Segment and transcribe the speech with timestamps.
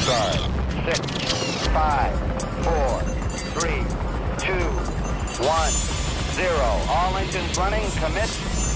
[0.00, 0.36] start.
[0.84, 2.12] Six, five,
[2.64, 3.00] four,
[3.54, 3.82] three,
[4.38, 4.64] two,
[5.44, 5.70] one,
[6.34, 6.68] zero.
[6.88, 7.88] All engines running.
[7.92, 8.30] Commit.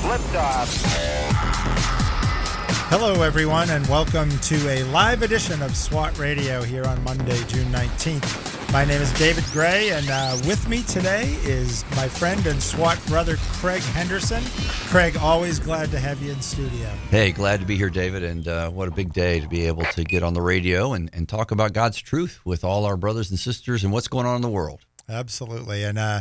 [0.07, 0.69] Liftoff.
[2.89, 7.67] Hello, everyone, and welcome to a live edition of SWAT Radio here on Monday, June
[7.73, 8.46] 19th.
[8.73, 13.01] My name is David Grey, and uh, with me today is my friend and SWAT
[13.07, 14.43] brother, Craig Henderson.
[14.91, 16.89] Craig, always glad to have you in studio.
[17.11, 19.85] Hey, glad to be here, David, and uh, what a big day to be able
[19.85, 23.31] to get on the radio and, and talk about God's truth with all our brothers
[23.31, 24.85] and sisters and what's going on in the world.
[25.09, 25.83] Absolutely.
[25.83, 26.21] And uh,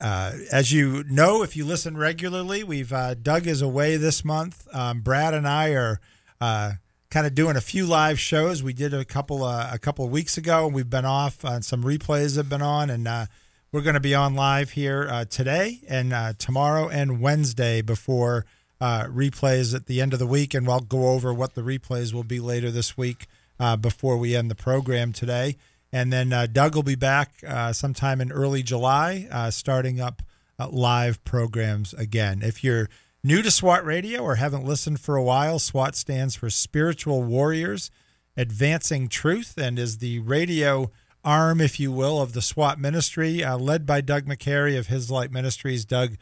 [0.00, 4.66] uh, as you know, if you listen regularly, we've uh, Doug is away this month.
[4.72, 6.00] Um, Brad and I are
[6.40, 6.72] uh,
[7.12, 8.62] kind of doing a few live shows.
[8.62, 11.44] We did a couple uh, a couple of weeks ago, and we've been off.
[11.44, 13.26] Uh, some replays have been on, and uh,
[13.70, 18.46] we're going to be on live here uh, today and uh, tomorrow and Wednesday before
[18.80, 22.14] uh, replays at the end of the week, and we'll go over what the replays
[22.14, 23.26] will be later this week
[23.60, 25.56] uh, before we end the program today.
[25.92, 30.22] And then Doug will be back sometime in early July, starting up
[30.70, 32.40] live programs again.
[32.42, 32.88] If you're
[33.24, 37.90] new to SWAT Radio or haven't listened for a while, SWAT stands for Spiritual Warriors
[38.36, 40.90] Advancing Truth and is the radio
[41.24, 45.10] arm, if you will, of the SWAT ministry, uh, led by Doug McCary of His
[45.10, 45.84] Light Ministries.
[45.84, 46.16] Doug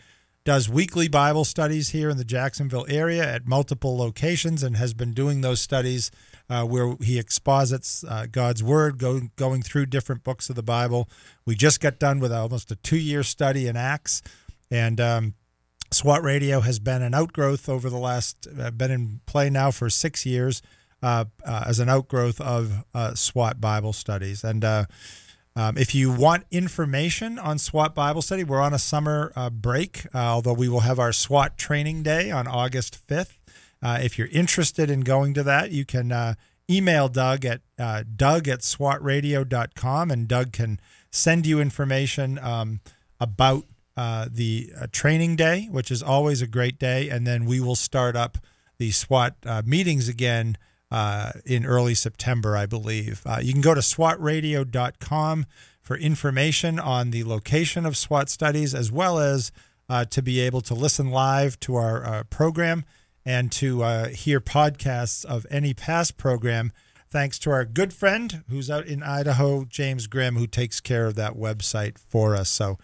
[0.44, 5.12] does weekly Bible studies here in the Jacksonville area at multiple locations and has been
[5.12, 6.10] doing those studies
[6.48, 11.08] uh, where he exposits uh, God's Word, go, going through different books of the Bible.
[11.46, 14.22] We just got done with almost a two year study in Acts.
[14.70, 15.34] And um,
[15.92, 19.90] SWAT Radio has been an outgrowth over the last, uh, been in play now for
[19.90, 20.62] six years
[21.02, 24.44] uh, uh, as an outgrowth of uh, SWAT Bible studies.
[24.44, 24.84] And uh,
[25.56, 30.06] um, if you want information on SWAT Bible study, we're on a summer uh, break,
[30.14, 33.38] although we will have our SWAT training day on August 5th.
[33.82, 36.36] Uh, if you're interested in going to that, you can
[36.70, 37.62] email Doug at
[38.16, 40.78] doug at swatradio.com and Doug can
[41.10, 42.80] send you information um,
[43.18, 43.64] about
[44.00, 47.10] uh, the uh, training day, which is always a great day.
[47.10, 48.38] And then we will start up
[48.78, 50.56] the SWAT uh, meetings again
[50.90, 53.20] uh, in early September, I believe.
[53.26, 55.44] Uh, you can go to swatradio.com
[55.82, 59.52] for information on the location of SWAT studies, as well as
[60.08, 62.86] to be able to listen live to our program
[63.26, 63.82] and to
[64.14, 66.72] hear podcasts of any past program.
[67.10, 71.16] Thanks to our good friend who's out in Idaho, James Grimm, who takes care of
[71.16, 72.48] that website for us.
[72.48, 72.78] So,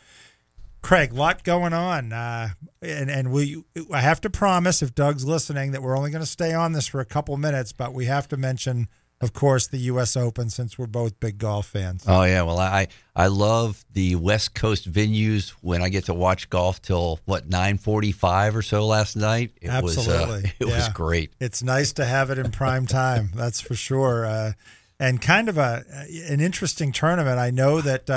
[0.87, 3.61] Craig, lot going on, uh, and and we
[3.93, 6.87] I have to promise if Doug's listening that we're only going to stay on this
[6.87, 8.87] for a couple minutes, but we have to mention,
[9.21, 10.17] of course, the U.S.
[10.17, 12.05] Open since we're both big golf fans.
[12.07, 12.87] Oh yeah, well I
[13.17, 17.79] I love the West Coast venues when I get to watch golf till what nine
[17.79, 19.51] forty five or so last night.
[19.61, 21.33] It Absolutely, was, uh, it was great.
[21.41, 24.25] It's nice to have it in prime time, that's for sure.
[24.25, 24.53] Uh,
[25.01, 25.83] and kind of a
[26.29, 27.41] an interesting tournament.
[27.41, 28.09] I know that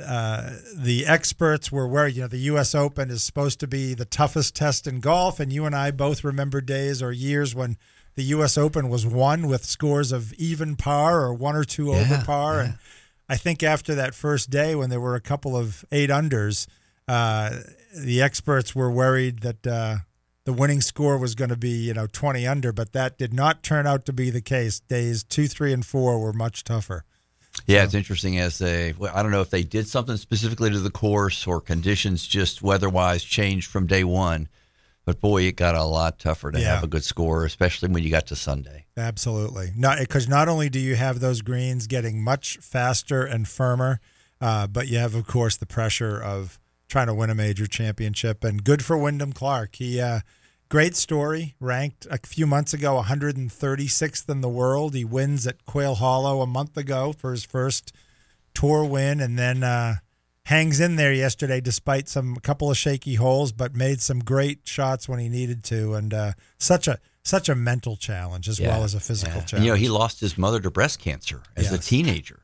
[0.00, 2.74] uh, the experts were where you know the U.S.
[2.74, 6.24] Open is supposed to be the toughest test in golf, and you and I both
[6.24, 7.76] remember days or years when
[8.14, 8.56] the U.S.
[8.56, 12.60] Open was won with scores of even par or one or two over Yeah, par.
[12.60, 12.74] And
[13.28, 16.66] I think after that first day, when there were a couple of eight unders,
[17.06, 17.58] uh,
[17.96, 19.96] the experts were worried that uh,
[20.44, 23.62] the winning score was going to be you know 20 under, but that did not
[23.62, 24.80] turn out to be the case.
[24.80, 27.04] Days two, three, and four were much tougher.
[27.66, 28.94] Yeah, it's interesting as they.
[28.96, 32.62] Well, I don't know if they did something specifically to the course or conditions just
[32.62, 34.48] weather-wise changed from day one,
[35.04, 36.74] but boy, it got a lot tougher to Yeah.
[36.74, 38.86] have a good score, especially when you got to Sunday.
[38.96, 39.72] Absolutely.
[39.76, 44.00] Not because not only do you have those greens getting much faster and firmer,
[44.40, 46.58] uh, but you have, of course, the pressure of
[46.88, 48.44] trying to win a major championship.
[48.44, 49.76] And good for Wyndham Clark.
[49.76, 50.20] He, uh,
[50.72, 51.54] great story.
[51.60, 54.94] Ranked a few months ago, 136th in the world.
[54.94, 57.92] He wins at Quail Hollow a month ago for his first
[58.54, 59.96] tour win, and then uh,
[60.46, 65.06] hangs in there yesterday despite some couple of shaky holes, but made some great shots
[65.06, 65.92] when he needed to.
[65.92, 69.44] And uh, such a such a mental challenge as well as a physical Yeah.
[69.44, 69.52] challenge.
[69.52, 72.40] And, you know, he lost his mother to breast cancer as a teenager,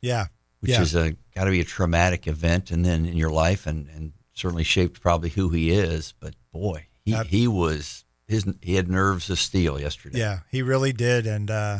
[0.00, 0.28] yeah,
[0.60, 0.80] which yeah.
[0.80, 4.14] is a got to be a traumatic event, and then in your life, and and
[4.32, 6.14] certainly shaped probably who he is.
[6.18, 10.18] But boy, he That- he was his he had nerves of steel yesterday.
[10.18, 11.78] Yeah, he really did, and uh,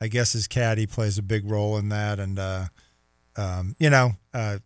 [0.00, 2.18] I guess his caddy plays a big role in that.
[2.20, 2.66] And uh,
[3.36, 4.58] um, you know, uh,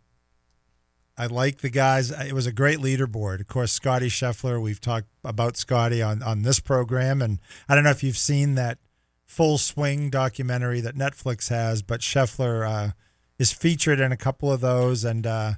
[1.17, 2.11] I like the guys.
[2.11, 3.39] It was a great leaderboard.
[3.39, 4.61] Of course, Scotty Scheffler.
[4.61, 8.53] We've talked about Scotty on on this program, and I don't know if you've seen
[8.55, 8.77] that
[9.25, 12.91] full swing documentary that Netflix has, but Scheffler uh,
[13.39, 15.53] is featured in a couple of those, and uh,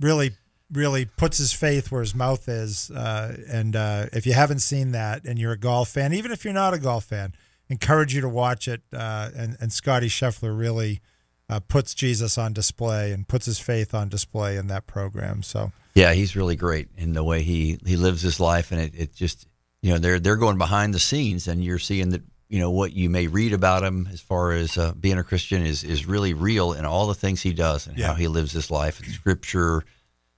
[0.00, 0.36] really
[0.72, 2.90] really puts his faith where his mouth is.
[2.90, 6.44] Uh, and uh, if you haven't seen that and you're a golf fan, even if
[6.44, 7.34] you're not a golf fan,
[7.68, 8.82] encourage you to watch it.
[8.92, 11.00] Uh, and and Scotty Scheffler really
[11.48, 15.42] uh, puts Jesus on display and puts his faith on display in that program.
[15.42, 18.92] So Yeah, he's really great in the way he he lives his life, and it,
[18.96, 19.46] it just
[19.82, 22.92] you know they're they're going behind the scenes, and you're seeing that you know what
[22.92, 26.32] you may read about him as far as uh, being a Christian is is really
[26.34, 28.08] real in all the things he does and Yeah.
[28.08, 29.84] how he lives his life in Scripture,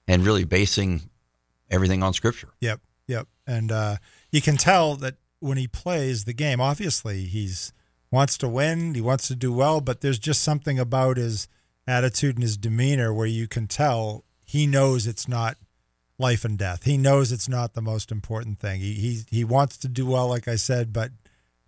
[0.07, 1.09] and really basing
[1.69, 2.49] everything on Scripture.
[2.61, 3.27] Yep, yep.
[3.47, 3.97] And uh,
[4.31, 7.73] you can tell that when he plays the game, obviously he's
[8.11, 11.47] wants to win, he wants to do well, but there's just something about his
[11.87, 15.57] attitude and his demeanor where you can tell he knows it's not
[16.17, 16.83] life and death.
[16.83, 18.79] He knows it's not the most important thing.
[18.79, 21.11] He he he wants to do well, like I said, but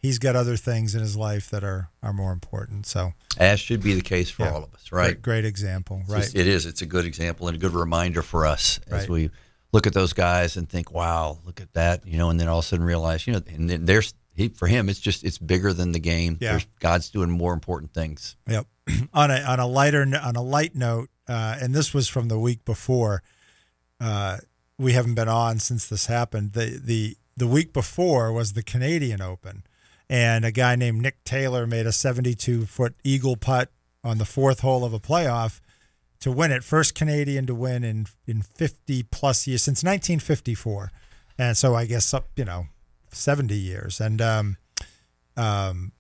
[0.08, 2.86] he's got other things in his life that are are more important.
[2.88, 4.52] So As should be the case for Yeah.
[4.54, 5.12] all of us, right?
[5.14, 6.24] great, great example, right?
[6.24, 6.66] just- it is.
[6.66, 9.10] It's a good example and a good reminder for us as Right.
[9.10, 9.30] we
[9.74, 12.60] look at those guys and think, "Wow, look at that!" You know, and then all
[12.60, 15.38] of a sudden realize, you know, and then there's he, for him, it's just it's
[15.40, 16.38] bigger than the game.
[16.40, 16.52] Yeah.
[16.52, 18.36] There's, God's doing more important things.
[18.48, 18.66] Yep.
[19.14, 22.40] on a on a lighter on a light note, uh, and this was from the
[22.40, 23.24] week before.
[24.00, 24.38] Uh,
[24.78, 26.54] we haven't been on since this happened.
[26.54, 29.64] the the The week before was the Canadian Open,
[30.10, 33.70] and a guy named Nick Taylor made a 72 foot eagle putt
[34.04, 35.60] on the fourth hole of a playoff
[36.20, 36.64] to win it.
[36.64, 40.92] First Canadian to win in in 50 plus years since 1954,
[41.38, 42.68] and so I guess up you know
[43.12, 44.00] 70 years.
[44.00, 44.58] And um,
[45.36, 45.92] um,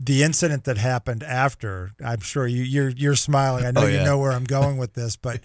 [0.00, 3.64] the incident that happened after, I'm sure you, you're you're smiling.
[3.64, 5.40] I know Oh, you know where I'm going with this, but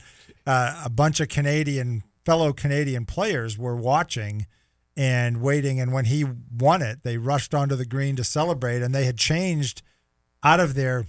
[0.46, 4.46] uh, a bunch of Canadian fellow Canadian players were watching
[4.98, 8.94] and waiting, and when he won it, they rushed onto the green to celebrate, and
[8.94, 9.82] they had changed
[10.44, 11.06] out of their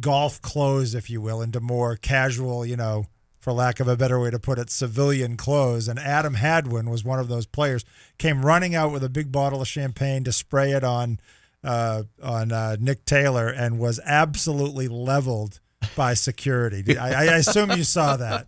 [0.00, 3.06] golf clothes, if you will, into more casual, you know,
[3.38, 5.88] for lack of a better way to put it, civilian clothes.
[5.88, 7.84] And Adam Hadwin was one of those players.
[8.16, 11.18] Came running out with a big bottle of champagne to spray it on
[11.64, 15.60] uh, on uh, Nick Taylor, and was absolutely leveled
[15.94, 16.96] by security.
[16.96, 18.46] I, I assume you saw that.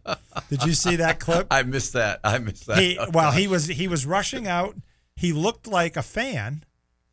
[0.48, 1.46] Did you see that clip?
[1.50, 2.20] I missed that.
[2.24, 2.78] I missed that.
[2.78, 4.76] he well he was he was rushing out
[5.16, 6.64] he looked like a fan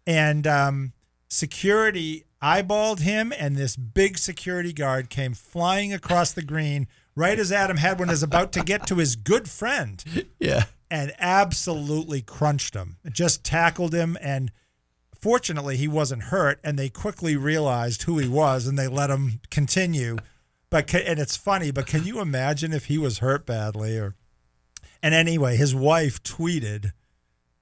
[0.05, 0.93] and um,
[1.29, 7.51] security eyeballed him and this big security guard came flying across the green right as
[7.51, 10.03] adam hadwin is about to get to his good friend
[10.39, 10.63] yeah.
[10.89, 14.51] and absolutely crunched him just tackled him and
[15.21, 19.39] fortunately he wasn't hurt and they quickly realized who he was and they let him
[19.49, 20.17] continue
[20.69, 24.15] but ca- and it's funny but can you imagine if he was hurt badly or
[25.03, 26.91] and anyway his wife tweeted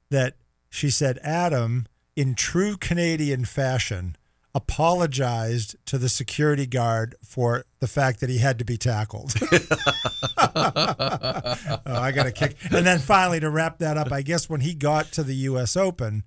[0.09, 0.35] that
[0.69, 1.85] she said adam
[2.15, 4.15] in true canadian fashion
[4.55, 9.33] apologized to the security guard for the fact that he had to be tackled
[10.41, 12.55] Oh, I got a kick.
[12.71, 15.75] And then finally, to wrap that up, I guess when he got to the U.S.
[15.77, 16.23] Open,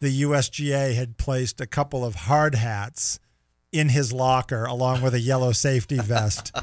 [0.00, 3.20] the USGA had placed a couple of hard hats
[3.72, 6.54] in his locker along with a yellow safety vest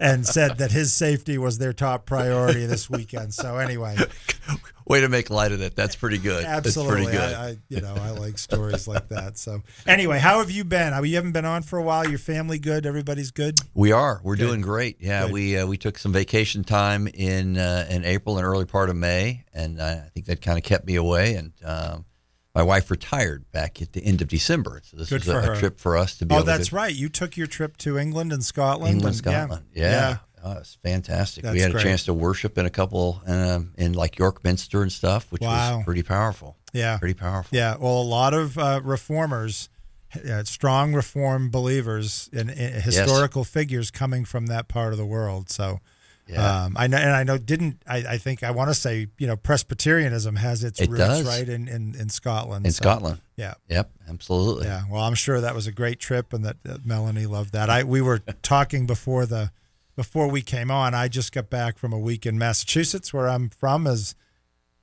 [0.00, 3.34] and said that his safety was their top priority this weekend.
[3.34, 3.96] So anyway,
[4.88, 5.74] Way to make light of it.
[5.74, 6.44] That's pretty good.
[6.44, 7.34] absolutely, pretty good.
[7.34, 9.36] I, I you know I like stories like that.
[9.36, 10.92] So anyway, how have you been?
[10.92, 12.08] I mean, you haven't been on for a while.
[12.08, 12.86] Your family good?
[12.86, 13.58] Everybody's good.
[13.74, 14.20] We are.
[14.22, 14.46] We're Good.
[14.46, 14.98] doing great.
[15.00, 15.32] Yeah, Good.
[15.32, 18.94] we uh, we took some vacation time in uh, in April and early part of
[18.94, 21.34] May, and uh, I think that kind of kept me away.
[21.34, 22.04] And um,
[22.56, 25.56] my wife retired back at the end of December, so this Good for a, a
[25.56, 26.94] trip for us to be Oh, that's to right.
[26.94, 28.94] You took your trip to England and Scotland.
[28.94, 29.44] England, and- yeah.
[29.44, 29.66] Scotland.
[29.74, 30.16] Yeah.
[30.42, 31.42] Oh, it's fantastic.
[31.42, 31.84] That's we had great.
[31.84, 35.42] a chance to worship in a couple um, in like York Minster and stuff, which
[35.42, 35.76] Wow.
[35.76, 36.56] was pretty powerful.
[36.72, 36.98] Yeah.
[36.98, 37.56] Pretty powerful.
[37.56, 39.68] Yeah, well, a lot of uh, reformers,
[40.30, 45.50] uh, strong reform believers, and, and historical figures coming from that part of the world.
[45.50, 45.80] So,
[46.28, 46.64] Yeah.
[46.64, 47.98] um, I know, and I know, didn't I?
[47.98, 51.26] I think I want to say, you know, Presbyterianism has its It roots does.
[51.26, 52.66] right in in, in Scotland.
[52.66, 53.20] in So, Scotland.
[53.36, 54.66] Yeah, Yep, absolutely.
[54.66, 54.82] yeah.
[54.90, 57.70] Well, I'm sure that was a great trip, and that, that Melanie loved that.
[57.70, 59.52] I we were talking before the
[59.94, 60.94] before we came on.
[60.94, 64.14] I just got back from a week in Massachusetts, where I'm from, as.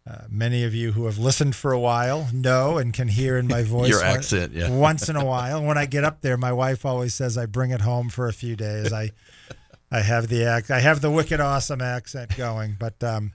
[0.06, 3.48] Uh, many of you who have listened for a while know and can hear in
[3.48, 4.70] my voice Your accent, yeah.
[4.70, 5.64] once in a while.
[5.64, 8.34] When I get up there, my wife always says I bring it home for a
[8.34, 8.92] few days.
[8.92, 9.12] I
[9.94, 13.34] I have the act I have the wicked awesome accent going, but um,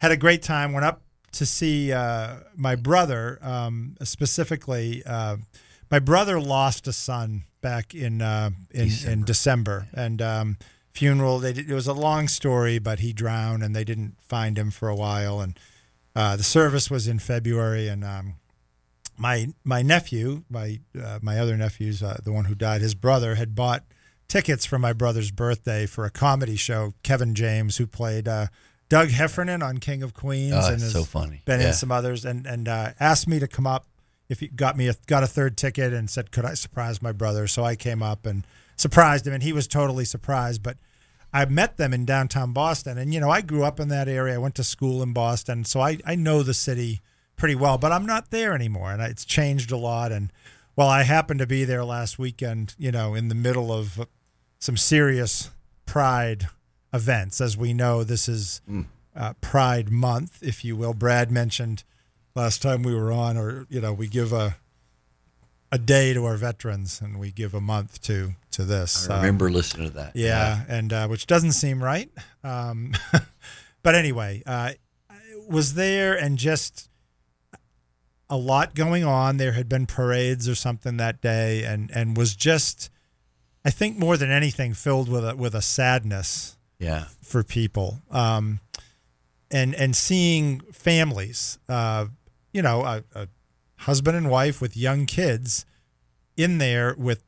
[0.00, 0.72] had a great time.
[0.72, 5.04] Went up to see uh, my brother um, specifically.
[5.06, 5.36] Uh,
[5.92, 9.12] my brother lost a son back in uh, in December.
[9.12, 10.58] in December, and um,
[10.90, 11.38] funeral.
[11.38, 14.72] They did, it was a long story, but he drowned, and they didn't find him
[14.72, 15.40] for a while.
[15.40, 15.56] And
[16.16, 18.34] uh, the service was in February, and um,
[19.16, 22.80] my my nephew, my uh, my other nephew's uh, the one who died.
[22.80, 23.84] His brother had bought
[24.28, 26.94] tickets for my brother's birthday for a comedy show.
[27.02, 28.46] Kevin James, who played uh,
[28.88, 31.42] Doug Heffernan on King of Queens, Oh, and has so funny.
[31.44, 31.68] been Yeah.
[31.68, 33.86] in some others, and and uh, asked me to come up.
[34.28, 37.12] if he got me a, got a third ticket and said, "Could I surprise my
[37.12, 40.62] brother?" So I came up and surprised him, and he was totally surprised.
[40.62, 40.78] But
[41.32, 44.34] I met them in downtown Boston, and you know I grew up in that area.
[44.34, 47.00] I went to school in Boston, so I I know the city
[47.36, 47.76] pretty well.
[47.76, 50.10] But I'm not there anymore, and it's changed a lot.
[50.10, 50.32] And
[50.76, 52.74] well, I happened to be there last weekend.
[52.78, 54.06] You know, in the middle of
[54.58, 55.50] some serious
[55.86, 56.48] Pride
[56.92, 58.62] events, as we know, this is
[59.14, 60.94] uh, Pride Month, if you will.
[60.94, 61.84] Brad mentioned
[62.34, 64.56] last time we were on, or you know, we give a
[65.70, 69.08] a day to our veterans, and we give a month to to this.
[69.10, 70.12] I remember um, listening to that.
[70.14, 70.76] Yeah, yeah.
[70.76, 72.10] and uh, which doesn't seem right.
[72.42, 72.94] Um,
[73.82, 74.72] but anyway, uh,
[75.48, 76.88] was there and just
[78.34, 79.36] a lot going on.
[79.36, 82.90] There had been parades or something that day, and and was just,
[83.64, 86.56] I think more than anything, filled with a with a sadness.
[86.80, 87.04] Yeah.
[87.22, 88.58] For people, um,
[89.50, 92.06] and and seeing families, uh,
[92.52, 93.28] you know, a, a
[93.76, 95.64] husband and wife with young kids
[96.36, 97.22] in there with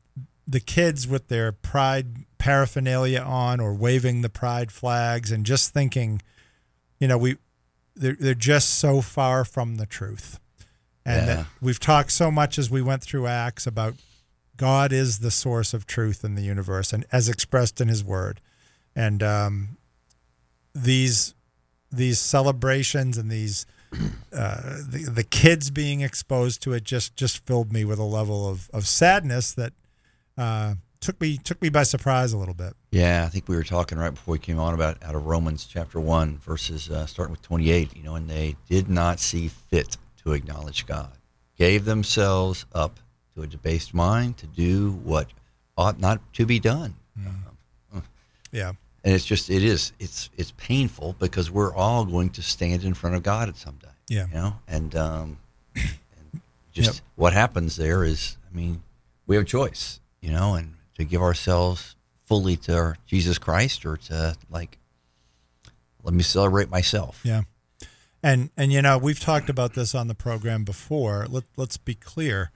[0.45, 6.21] the kids with their pride paraphernalia on or waving the pride flags and just thinking,
[6.99, 7.37] you know, we
[7.95, 10.39] they're, they're just so far from the truth.
[11.07, 11.45] And Yeah.
[11.61, 13.95] we've talked so much as we went through Acts about
[14.57, 18.41] God is the source of truth in the universe and as expressed in his word.
[18.95, 19.77] And um,
[20.75, 21.33] these
[21.91, 23.65] these celebrations and these
[24.33, 28.49] uh, the, the kids being exposed to it just just filled me with a level
[28.49, 29.71] of, of sadness that
[30.37, 32.73] uh, took me took me by surprise a little bit.
[32.91, 35.65] Yeah, I think we were talking right before we came on about out of Romans
[35.65, 37.95] chapter one, verses uh, starting with twenty eight.
[37.95, 39.95] You know, and they did not see fit
[40.27, 41.11] to acknowledge God,
[41.57, 42.99] gave themselves up
[43.35, 45.27] to a debased mind to do what
[45.77, 46.95] ought not to be done.
[48.53, 48.71] Yeah.
[49.03, 52.93] And it's just it is it's it's painful because we're all going to stand in
[52.93, 53.89] front of God at some day.
[54.07, 54.27] Yeah.
[54.27, 55.37] You know, and um,
[55.75, 56.41] and
[56.71, 57.03] just Yep.
[57.15, 58.81] what happens there is, I mean,
[59.27, 63.85] we have a choice, you know, and to give ourselves fully to our Jesus Christ
[63.85, 64.77] or to like,
[66.03, 67.19] let me celebrate myself.
[67.25, 67.41] Yeah.
[68.27, 71.27] And and you know, we've talked about this on the program before.
[71.29, 72.51] Let let's be clear.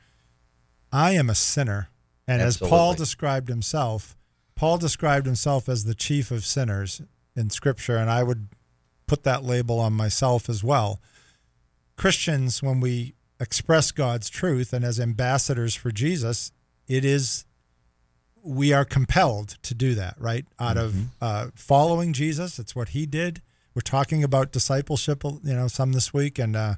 [0.92, 1.90] I am a sinner.
[2.28, 4.18] And as Paul described himself,
[4.54, 7.02] Paul described himself as the chief of sinners
[7.38, 8.50] in scripture and I would
[9.08, 11.00] put that label on myself as well.
[11.96, 16.52] Christians when we express God's truth and as ambassadors for Jesus,
[16.86, 17.46] it is
[18.44, 20.46] we are compelled to do that, right?
[20.60, 23.42] Out of uh, following Jesus, it's what he did.
[23.74, 26.76] We're talking about discipleship, you know, some this week, and uh,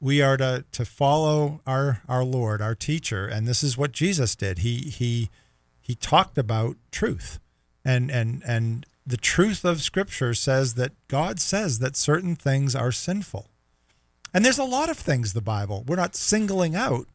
[0.00, 4.36] we are to to follow our our Lord, our teacher, and this is what Jesus
[4.36, 4.58] did.
[4.58, 5.30] He he
[5.80, 7.40] he talked about truth,
[7.84, 12.92] and and and the truth of Scripture says that God says that certain things are
[12.92, 13.50] sinful,
[14.32, 15.84] and there's a lot of things the Bible.
[15.86, 17.06] We're not singling out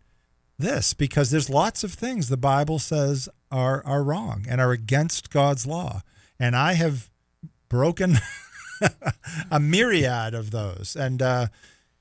[0.57, 5.29] this because there's lots of things the Bible says are are wrong and are against
[5.29, 6.01] God's law.
[6.39, 7.09] And I have
[7.69, 8.17] broken
[9.51, 10.95] a myriad of those.
[10.95, 11.47] And uh,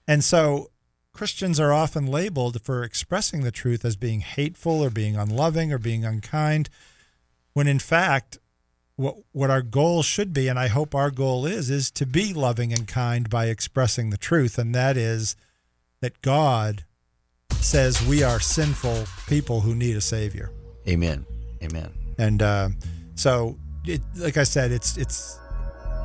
[0.07, 0.71] and so
[1.13, 5.79] Christians are often labeled for expressing the truth as being hateful or being unloving or
[5.79, 6.69] being unkind,
[7.53, 8.39] when in fact
[8.97, 12.35] what what our goal should be, and I hope our goal is, is to be
[12.35, 15.37] loving and kind by expressing the truth, and that is
[16.01, 16.85] that God
[17.61, 20.51] says we are sinful people who need a savior.
[20.89, 21.27] Amen.
[21.63, 21.93] Amen.
[22.19, 22.69] And uh,
[23.15, 25.39] so, it, like I said, it's it's.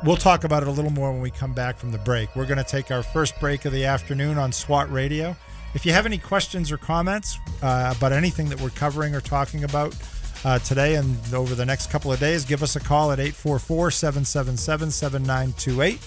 [0.04, 2.34] We'll talk about it a little more when we come back from the break.
[2.36, 5.36] We're going to take our first break of the afternoon on SWAT Radio.
[5.74, 9.64] If you have any questions or comments uh, about anything that we're covering or talking
[9.64, 9.96] about
[10.44, 13.90] uh, today and over the next couple of days, give us a call at 844
[13.90, 15.98] 777 7928,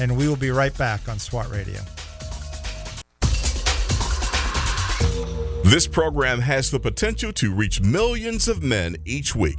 [0.00, 1.80] and we will be right back on SWAT Radio.
[5.62, 9.58] This program has the potential to reach millions of men each week.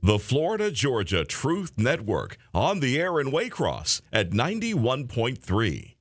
[0.03, 5.93] The Florida Georgia Truth Network on the air in Waycross at 91.3.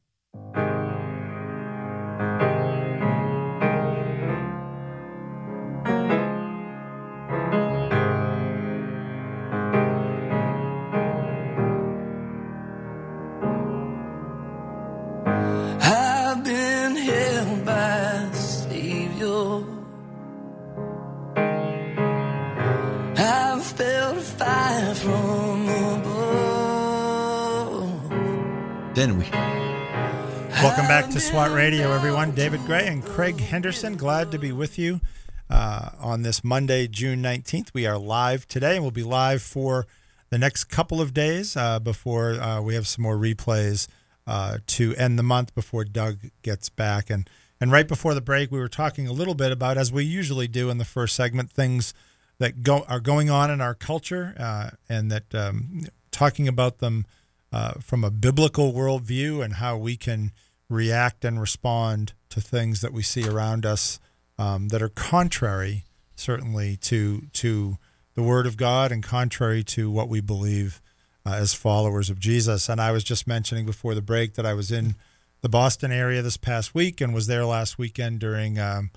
[31.21, 32.31] to SWAT Radio, everyone.
[32.31, 35.03] David Grey and Craig Henderson, glad to be with you
[35.51, 37.75] uh, on this Monday, June 19th.
[37.75, 39.87] We are live today, and we'll be live for
[40.31, 43.87] the next couple of days uh, before uh, we have some more replays
[44.27, 47.11] uh, to end the month before Doug gets back.
[47.11, 47.29] And,
[47.61, 50.49] and right before the break, we were talking a little bit about, as we usually
[50.49, 51.93] do in the first segment, things
[52.39, 57.05] that go are going on in our culture uh, and that um, talking about them
[57.53, 60.33] uh, from a biblical worldview and how we can
[60.71, 64.01] react and respond to things that we see around us
[64.39, 65.85] um, that are contrary,
[66.17, 67.77] certainly to to
[68.15, 70.81] the Word of God and contrary to what we believe
[71.27, 72.69] uh, as followers of Jesus.
[72.69, 74.95] And I was just mentioning before the break that I was in
[75.43, 78.59] the Boston area this past week and was there last weekend during.
[78.59, 78.91] Um,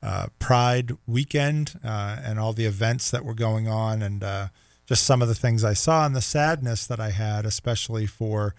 [0.00, 4.48] uh, Pride weekend uh, and all the events that were going on, and uh,
[4.86, 8.54] just some of the things I saw and the sadness that I had, especially for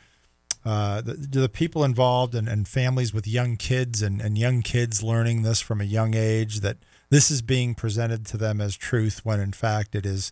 [0.66, 5.02] uh, the, the people involved and, and families with young kids and, and young kids
[5.02, 6.78] learning this from a young age that
[7.10, 10.32] this is being presented to them as truth when in fact it is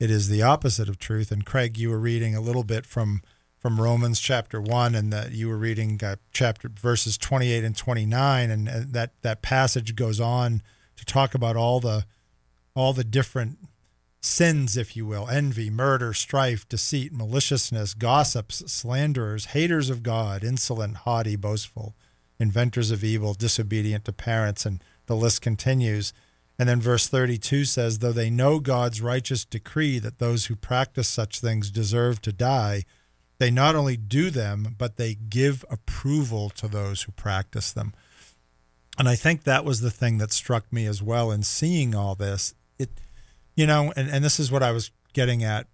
[0.00, 1.30] it is the opposite of truth.
[1.30, 3.22] And Craig, you were reading a little bit from
[3.58, 7.76] from Romans chapter one, and that you were reading uh, chapter verses twenty eight and
[7.76, 10.62] twenty nine, and uh, that that passage goes on
[10.96, 12.06] to talk about all the
[12.74, 13.58] all the different
[14.20, 20.98] sins, if you will, envy, murder, strife, deceit, maliciousness, gossips, slanderers, haters of God, insolent,
[20.98, 21.94] haughty, boastful,
[22.38, 26.12] inventors of evil, disobedient to parents, and the list continues.
[26.58, 31.08] And then verse 32 says, Though they know God's righteous decree that those who practice
[31.08, 32.84] such things deserve to die,
[33.38, 37.94] they not only do them, but they give approval to those who practice them.
[38.98, 42.14] And I think that was the thing that struck me as well in seeing all
[42.14, 42.54] this.
[42.78, 42.90] It,
[43.60, 45.66] you know, and, and this is what I was getting at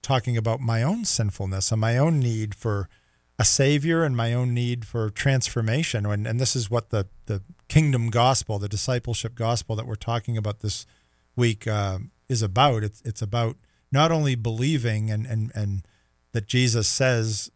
[0.00, 2.88] talking about my own sinfulness and my own need for
[3.36, 6.06] a savior and my own need for transformation.
[6.06, 10.36] And, and this is what the, the kingdom gospel, the discipleship gospel that we're talking
[10.36, 10.86] about this
[11.34, 12.84] week uh, is about.
[12.84, 13.56] It's, it's about
[13.90, 15.82] not only believing and, and, and
[16.30, 17.50] that Jesus says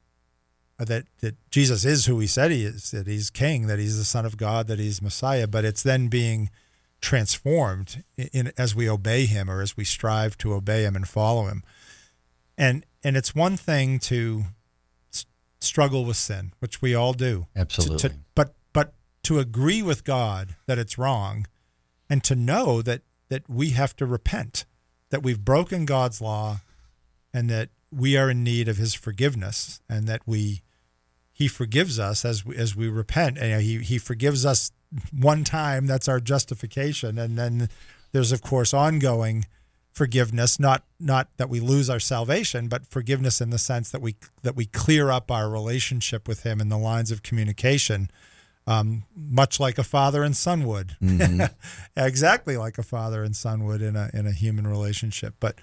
[0.80, 4.04] that, that Jesus is who he said he is, that he's king, that he's the
[4.04, 6.50] son of God, that he's Messiah, but it's then being
[7.00, 11.08] transformed in, in, as we obey him or as we strive to obey him and
[11.08, 11.62] follow him.
[12.58, 14.44] And and it's one thing to
[15.12, 15.26] s-
[15.60, 17.46] struggle with sin, which we all do.
[17.54, 18.08] To- Absolutely.
[18.10, 21.46] to- but but to agree with God that it's wrong
[22.08, 24.64] and to know that that we have to repent,
[25.10, 26.60] that we've broken God's law
[27.32, 30.62] and that we are in need of his forgiveness and that we
[31.40, 33.38] he forgives us as we, as we repent.
[33.38, 34.72] And he he forgives us
[35.10, 35.86] one time.
[35.86, 37.16] That's our justification.
[37.16, 37.70] And then
[38.12, 39.46] there's of course ongoing
[39.92, 44.14] forgiveness not not that we lose our salvation but forgiveness in the sense that we
[44.42, 48.08] that we clear up our relationship with him in the lines of communication
[48.68, 50.96] um, much like a father and son would.
[51.96, 55.34] Exactly like a father and son would in a in a human relationship.
[55.40, 55.56] But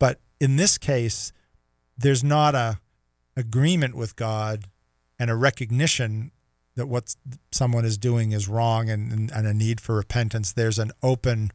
[0.00, 1.32] but in this case
[1.96, 2.80] there's not a
[3.36, 4.64] agreement with God
[5.20, 6.32] and a recognition
[6.76, 7.14] that what
[7.52, 10.50] someone is doing is wrong and, and, and a need for repentance.
[10.52, 11.52] There's an open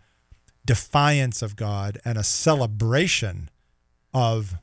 [0.65, 3.49] defiance of God and a celebration
[4.13, 4.56] of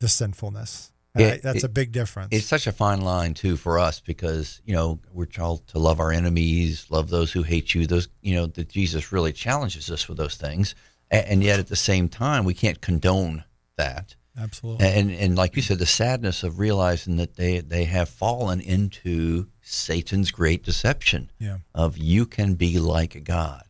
[0.00, 0.92] the sinfulness.
[1.16, 2.28] Yeah, I- that's it- a big difference.
[2.32, 6.00] It's such a fine line too for us because you know we're told to love
[6.00, 7.86] our enemies, love those who hate you.
[7.86, 10.74] Those you know that Jesus really challenges us with those things,
[11.10, 13.44] and, and yet at the same time we can't condone
[13.76, 14.14] that.
[14.38, 14.86] Absolutely.
[14.86, 19.46] And and like you said, the sadness of realizing that they they have fallen into
[19.62, 21.58] Satan's great deception Yeah.
[21.74, 23.64] of you can be like God.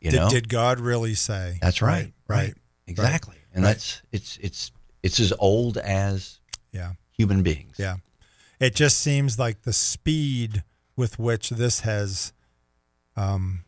[0.00, 1.58] You did, know, did God really say?
[1.60, 2.54] that's right, Right.
[2.86, 3.36] Exactly.
[3.52, 4.70] and that's it's it's
[5.02, 6.38] it's as old as
[6.72, 6.92] Yeah.
[7.10, 7.74] human beings.
[7.78, 7.96] Yeah.
[8.60, 10.62] It just seems like the speed
[10.96, 12.32] with which this has
[13.16, 13.64] um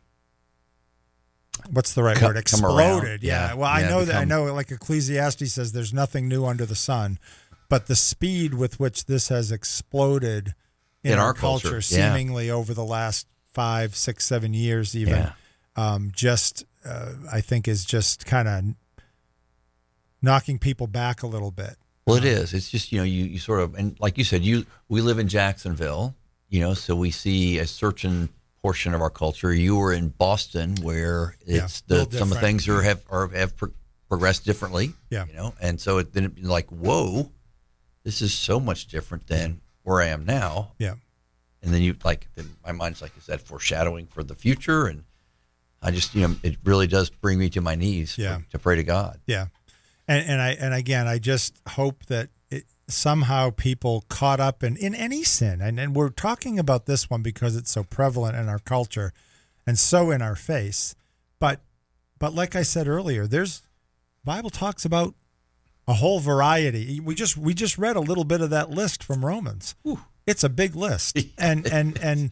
[1.70, 2.37] what's the right word?
[2.37, 3.23] Exploded.
[3.23, 3.49] Yeah.
[3.49, 3.55] Yeah.
[3.55, 6.75] Well, I Yeah, know that I know like Ecclesiastes says there's nothing new under the
[6.75, 7.18] sun,
[7.68, 10.55] but the speed with which this has exploded
[11.03, 12.12] in, In our, our culture, culture, yeah.
[12.12, 15.33] seemingly over the last five, six, seven years even Yeah.
[15.77, 18.64] um, just uh, I think is just kind of
[20.23, 21.77] knocking people back a little bit.
[22.07, 22.55] Well, it is.
[22.55, 25.18] It's just you know you, you sort of and like you said, you we live
[25.18, 26.14] in Jacksonville,
[26.49, 28.29] you know, so we see a certain
[28.62, 29.53] portion of our culture.
[29.53, 33.57] You were in Boston, where it's a the some of things are have are, have
[33.57, 33.73] pro-
[34.09, 34.92] progressed differently.
[35.11, 35.27] Yeah.
[35.27, 37.31] you know, and so it then it, like whoa,
[38.05, 40.73] this is so much different than where I am now.
[40.79, 40.94] Yeah.
[41.62, 45.05] And then you like then my mind's like is that foreshadowing for the future and.
[45.83, 48.40] I just, you know, it really does bring me to my knees for- Yeah.
[48.51, 49.18] to pray to God.
[49.27, 49.46] Yeah,
[50.07, 52.29] and and I and again, I just hope that
[52.92, 57.22] somehow people caught up in in any sin, and and we're talking about this one
[57.22, 59.12] because it's so prevalent in our culture,
[59.66, 60.94] and so in our face.
[61.38, 61.61] But
[62.18, 63.62] but like I said earlier, there's
[64.24, 65.14] Bible talks about
[65.88, 67.00] a whole variety.
[67.00, 69.74] We just we just read a little bit of that list from Romans.
[70.26, 72.31] It's a big list, and and and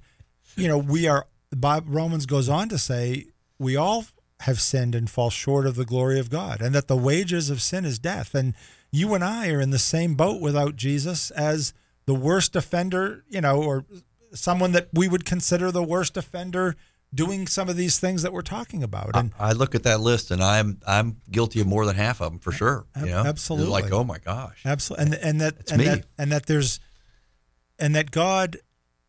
[0.56, 1.26] you know we are.
[1.50, 3.26] Bob Romans goes on to say
[3.58, 4.04] we all
[4.40, 7.62] have sinned and fall short of the glory of God, and that the wages of
[7.62, 8.34] sin is death.
[8.34, 8.54] And
[8.90, 11.72] you and I are in the same boat without Jesus as
[12.06, 13.84] the worst offender, you know, or
[14.32, 16.74] someone that we would consider the worst offender
[17.14, 19.16] doing some of these things that we're talking about.
[19.16, 22.32] And I look at that list and I'm I'm guilty of more than half of
[22.32, 22.86] them for sure.
[22.98, 23.70] You know, It's absolutely.
[23.70, 25.84] like oh my gosh, Absolutely, and and that It's and me.
[25.86, 26.80] that and that there's
[27.78, 28.58] and that God,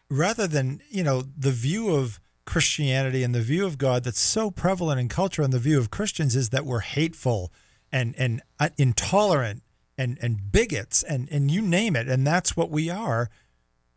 [0.09, 4.49] rather than you know the view of Christianity and the view of God that's so
[4.49, 7.51] prevalent in culture and the view of Christians is that we're hateful
[7.91, 9.61] and and uh, intolerant
[9.99, 13.29] and and bigots and and you name it, and that's what we are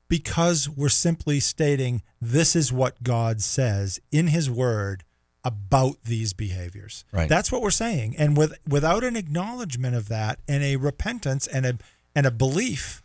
[0.09, 5.05] because we're simply stating this is what God says in His Word
[5.45, 7.05] about these behaviors.
[7.13, 7.29] Right.
[7.29, 11.65] That's what we're saying, and with without an acknowledgement of that and a repentance and
[11.65, 11.79] a
[12.15, 13.01] and a belief,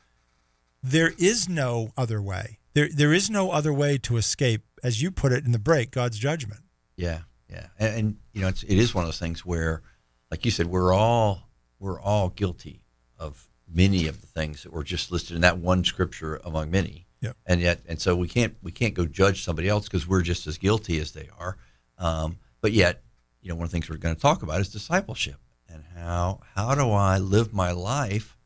[0.81, 2.57] there is no other way.
[2.73, 5.91] There there is no other way to escape, as you put it in the break,
[5.91, 6.61] God's judgment.
[6.97, 9.83] yeah, yeah, and, and you know it's, it is one of those things where,
[10.31, 11.43] like you said, we're all
[11.79, 12.81] we're all guilty
[13.19, 17.07] of many of the things that were just listed in that one scripture among many.
[17.21, 17.35] Yep.
[17.45, 20.45] And yet, and so we can't we can't go judge somebody else because we're just
[20.47, 21.57] as guilty as they are.
[21.97, 23.01] Um, but yet,
[23.41, 26.41] you know, one of the things we're going to talk about is discipleship and how
[26.55, 28.37] how do I live my life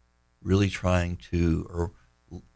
[0.41, 1.91] really trying to or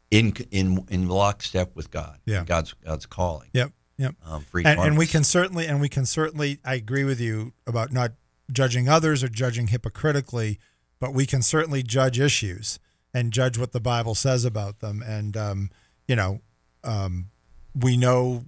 [0.09, 2.43] in in in lockstep with God, Yeah.
[2.45, 3.49] God's God's calling.
[3.53, 3.71] Yep.
[3.97, 4.15] Yep.
[4.25, 7.93] Um, and, and we can certainly and we can certainly i agree with you about
[7.93, 8.11] not
[8.51, 10.59] judging others or judging hypocritically
[10.99, 12.79] but we can certainly judge issues
[13.13, 15.69] and judge what the bible says about them and um,
[16.07, 16.41] you know
[16.83, 17.27] um,
[17.75, 18.45] we know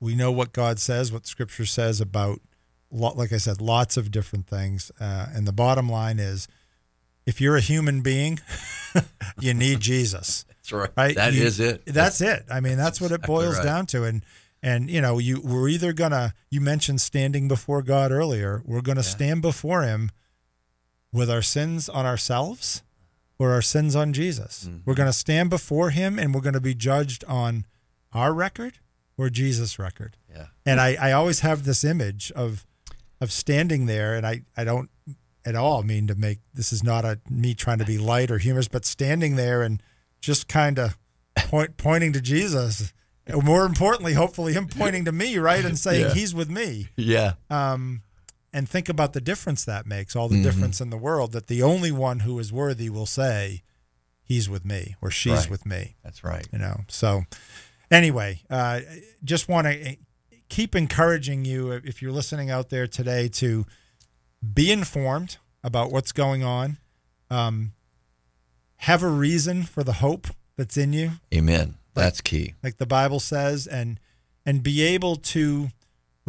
[0.00, 2.40] we know what god says what scripture says about
[2.90, 6.48] like i said lots of different things uh, and the bottom line is
[7.26, 8.38] if you're a human being
[9.40, 10.90] you need jesus That's right.
[10.96, 11.16] right?
[11.16, 11.84] That You- is it.
[11.86, 12.44] That's it.
[12.50, 13.64] I mean, that's what it exactly boils right.
[13.64, 14.04] down to.
[14.04, 14.24] And
[14.62, 16.34] and you know, you we're either gonna.
[16.50, 18.62] You mentioned standing before God earlier.
[18.64, 20.10] We're gonna stand before Him
[21.12, 22.82] with our sins on ourselves
[23.38, 24.66] or our sins on Jesus.
[24.68, 24.78] Mm-hmm.
[24.84, 27.64] We're gonna stand before Him, and we're gonna be judged on
[28.12, 28.78] our record
[29.16, 30.16] or Jesus' record.
[30.30, 30.46] Yeah.
[30.66, 32.66] And I, I always have this image of
[33.20, 34.90] of standing there, and I, I don't
[35.44, 38.38] at all mean to make this is not a me trying to be light or
[38.38, 39.82] humorous, but standing there and
[40.20, 40.96] just kind of
[41.36, 42.92] point pointing to Jesus.
[43.42, 46.14] More importantly, hopefully, him pointing to me, right, and saying Yeah.
[46.14, 46.88] He's with me.
[46.96, 47.34] Yeah.
[47.48, 48.02] Um,
[48.52, 50.44] and think about the difference that makes, all the Mm-hmm.
[50.44, 51.32] difference in the world.
[51.32, 53.62] That the only one who is worthy will say,
[54.22, 55.50] "He's with me" or "She's Right.
[55.50, 56.46] with me." That's right.
[56.52, 57.22] you know so
[57.90, 58.80] anyway uh,
[59.24, 59.96] just want to
[60.48, 63.64] keep encouraging you if you're listening out there today to
[64.54, 66.78] be informed about what's going on
[67.30, 67.72] um,
[68.78, 71.74] have a reason for the hope that's in you Amen.
[71.94, 72.54] That's key.
[72.62, 73.98] like the bible says and
[74.46, 75.68] and be able to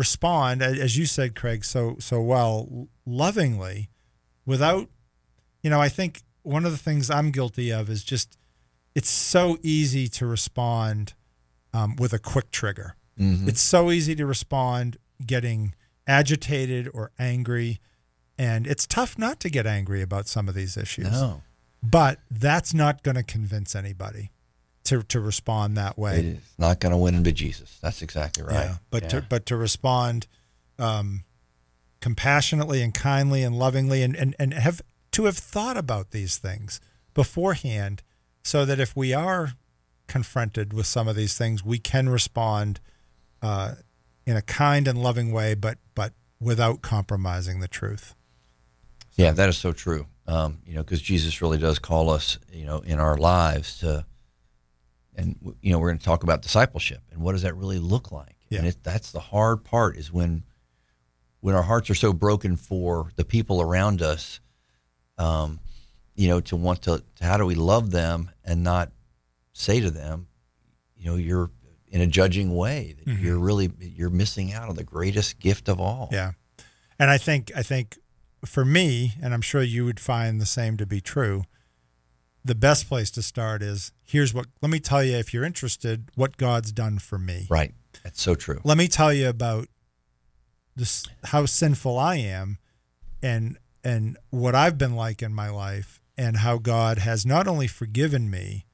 [0.03, 3.79] respond as you said craig so so well lovingly
[4.45, 4.85] without
[5.63, 6.21] you know i think
[6.55, 8.37] one of the things i'm guilty of is just
[8.95, 11.13] it's so easy to respond
[11.73, 12.95] um, with a quick trigger.
[13.47, 15.73] It's so easy to respond getting
[16.07, 17.79] agitated or angry
[18.37, 21.11] and it's tough not to get angry about some of these issues.
[21.11, 21.41] No,
[21.83, 24.31] but that's not going to convince anybody
[24.85, 27.77] to to respond that way it is not going to win into Jesus.
[27.81, 28.53] That's exactly right.
[28.53, 29.09] yeah, but Yeah.
[29.09, 30.27] to but to respond
[30.79, 31.23] um,
[31.99, 36.79] compassionately and kindly and lovingly and, and, and have to have thought about these things
[37.13, 38.01] beforehand
[38.43, 39.53] so that if we are
[40.07, 42.79] confronted with some of these things, we can respond
[43.41, 43.75] uh,
[44.25, 48.15] in a kind and loving way, but but without compromising the truth.
[49.15, 50.07] Yeah, that is so true.
[50.27, 54.05] Um, you know, because Jesus really does call us, you know, in our lives to,
[55.15, 58.11] and you know, we're going to talk about discipleship and what does that really look
[58.11, 58.35] like.
[58.49, 58.59] Yeah.
[58.59, 60.43] And it, that's the hard part is when,
[61.39, 64.39] when our hearts are so broken for the people around us,
[65.17, 65.59] um,
[66.15, 68.91] you know, to want to, to how do we love them and not
[69.53, 70.27] say to them,
[70.97, 71.49] you know, you're
[71.87, 73.25] in a judging way that Mm-hmm.
[73.25, 76.09] you're really you're missing out on the greatest gift of all.
[76.11, 76.31] Yeah.
[76.99, 77.97] And I think I think
[78.45, 81.43] for me, and I'm sure you would find the same to be true,
[82.43, 86.09] the best place to start is here's what let me tell you if you're interested
[86.15, 87.47] what God's done for me.
[87.49, 87.73] Right.
[88.03, 88.61] That's so true.
[88.63, 89.67] Let me tell you about
[90.75, 92.57] this how sinful I am
[93.21, 97.67] and and what I've been like in my life and how God has not only
[97.67, 98.65] forgiven me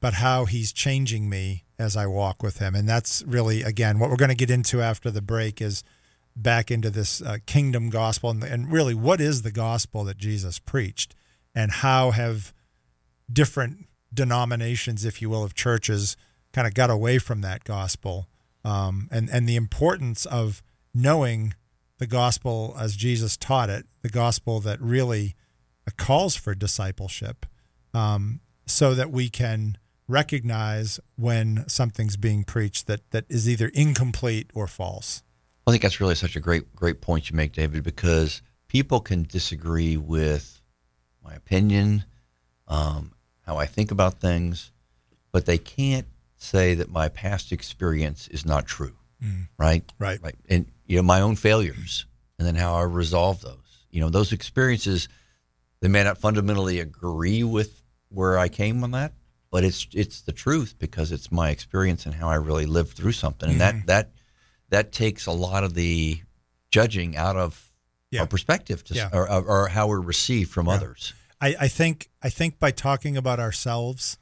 [0.00, 2.74] but how he's changing me as I walk with him.
[2.74, 5.82] And that's really again what we're going to get into after the break is
[6.36, 10.58] back into this uh, kingdom gospel and, and really what is the gospel that Jesus
[10.58, 11.14] preached
[11.54, 12.52] and how have
[13.32, 16.16] different denominations, if you will, of churches
[16.52, 18.28] kind of got away from that gospel
[18.64, 20.62] um, and, and the importance of
[20.94, 21.54] knowing
[21.98, 25.34] the gospel as Jesus taught it, the gospel that really
[25.96, 27.46] calls for discipleship
[27.92, 34.50] um, so that we can recognize when something's being preached that, that is either incomplete
[34.54, 35.22] or false.
[35.66, 39.22] I think that's really such a great great point you make, David, because people can
[39.22, 40.60] disagree with
[41.22, 42.04] my opinion,
[42.68, 44.70] um, how I think about things,
[45.32, 48.96] but they can't say that my past experience is not true,
[49.58, 49.84] right?
[49.98, 50.20] Right.
[50.22, 50.34] Right.
[50.48, 52.06] And you know my own failures,
[52.38, 53.58] and then how I resolve those.
[53.90, 55.08] You know those experiences,
[55.80, 59.12] they may not fundamentally agree with where I came on that,
[59.50, 63.12] but it's it's the truth because it's my experience and how I really lived through
[63.12, 64.10] something, and that that
[64.70, 66.20] that takes a lot of the
[66.70, 67.70] judging out of
[68.10, 68.20] Yeah.
[68.22, 69.08] our perspective to, Yeah.
[69.12, 71.12] or, or, or how we're received from others.
[71.40, 74.18] I, I think I think by talking about ourselves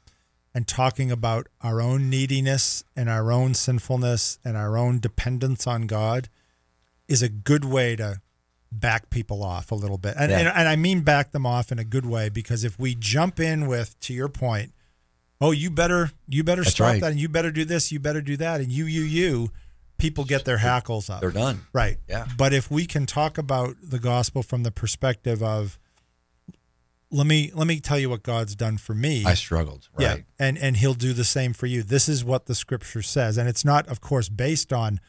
[0.53, 5.87] and talking about our own neediness and our own sinfulness and our own dependence on
[5.87, 6.29] God
[7.07, 8.21] is a good way to
[8.71, 10.15] back people off a little bit.
[10.17, 10.39] And, Yeah.
[10.39, 13.39] and, and I mean back them off in a good way because if we jump
[13.39, 14.73] in with, to your point,
[15.41, 17.01] oh, you better you better That's stop right.
[17.01, 19.51] that and you better do this, you better do that, and you you you,
[19.97, 21.21] people get their hackles up.
[21.21, 21.61] They're done.
[21.73, 21.97] Right.
[22.07, 22.25] Yeah.
[22.37, 25.77] But if we can talk about the gospel from the perspective of
[27.13, 29.23] let me let me tell you what God's done for me.
[29.23, 29.87] I struggled.
[29.97, 30.17] Right.
[30.17, 30.17] Yeah.
[30.39, 31.83] And and he'll do the same for you.
[31.83, 33.37] This is what the scripture says.
[33.37, 34.99] And it's not of course based on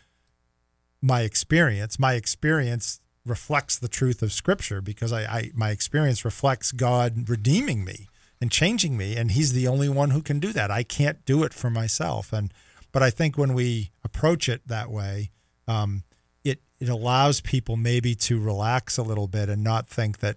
[1.01, 1.99] my experience.
[1.99, 7.85] My experience reflects the truth of scripture because I, I my experience reflects God redeeming
[7.85, 10.71] me and changing me and he's the only one who can do that.
[10.71, 12.35] I can't do it for myself.
[12.35, 12.53] And
[12.93, 15.31] but I think when we approach it that way,
[15.67, 16.03] um,
[16.45, 20.37] it it allows people maybe to relax a little bit and not think that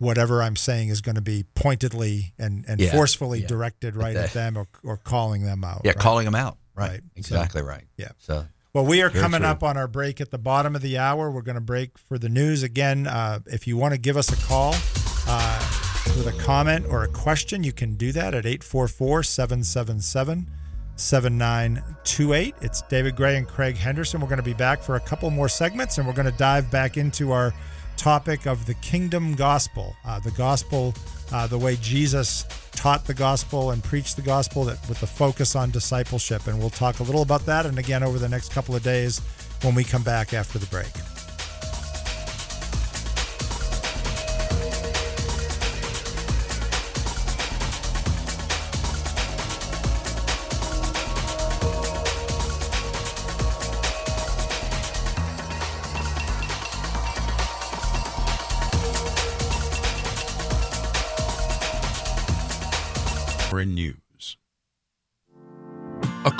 [0.00, 3.46] whatever I'm saying is going to be pointedly and, and Yeah, forcefully yeah.
[3.46, 5.82] directed right at them or, or calling them out.
[5.84, 5.98] Yeah, right?
[5.98, 6.56] calling them out.
[6.74, 6.90] Right.
[6.90, 7.00] Right.
[7.24, 7.84] So- Exactly right.
[7.96, 8.08] yeah.
[8.18, 9.48] So Well, we are coming true.
[9.50, 11.30] up on our break at the bottom of the hour.
[11.30, 13.06] We're going to break for the news again.
[13.06, 14.74] Uh, if you want to give us a call
[15.28, 15.70] uh,
[16.16, 20.48] with a comment or a question, you can do that at 844 777
[20.96, 22.54] 7928.
[22.60, 24.20] It's David Grey and Craig Henderson.
[24.20, 26.70] We're going to be back for a couple more segments and we're going to dive
[26.70, 27.52] back into our
[27.96, 29.96] topic of the kingdom gospel.
[30.04, 30.94] Uh, the gospel,
[31.32, 35.54] uh, the way Jesus taught the gospel and preached the gospel that with the focus
[35.54, 36.46] on discipleship.
[36.46, 39.20] And we'll talk a little about that and again over the next couple of days
[39.62, 41.19] when we come back after the break.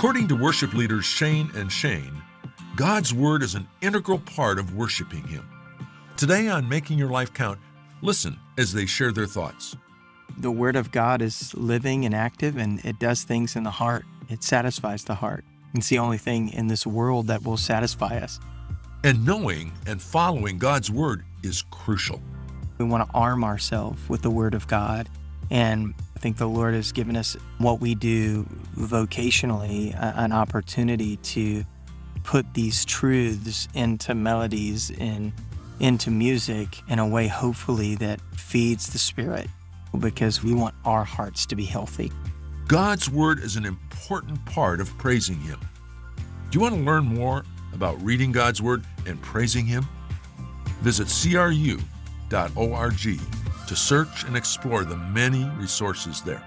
[0.00, 2.22] According to worship leaders Shane and Shane,
[2.74, 5.46] God's Word is an integral part of worshiping Him.
[6.16, 7.58] Today on Making Your Life Count,
[8.00, 9.76] listen as they share their thoughts.
[10.38, 14.06] The Word of God is living and active, and it does things in the heart.
[14.30, 15.44] It satisfies the heart.
[15.74, 18.40] It's the only thing in this world that will satisfy us.
[19.04, 22.22] And knowing and following God's Word is crucial.
[22.78, 25.10] We want to arm ourselves with the Word of God.
[25.50, 28.44] And I think the Lord has given us what we do
[28.76, 31.64] vocationally an opportunity to
[32.24, 35.32] put these truths into melodies and
[35.78, 39.48] into music in a way, hopefully, that feeds the spirit
[39.98, 42.12] because we want our hearts to be healthy.
[42.68, 45.58] God's Word is an important part of praising Him.
[46.50, 49.88] Do you want to learn more about reading God's Word and praising Him?
[50.82, 51.80] Visit cru.org
[53.70, 56.42] to search and explore the many resources there.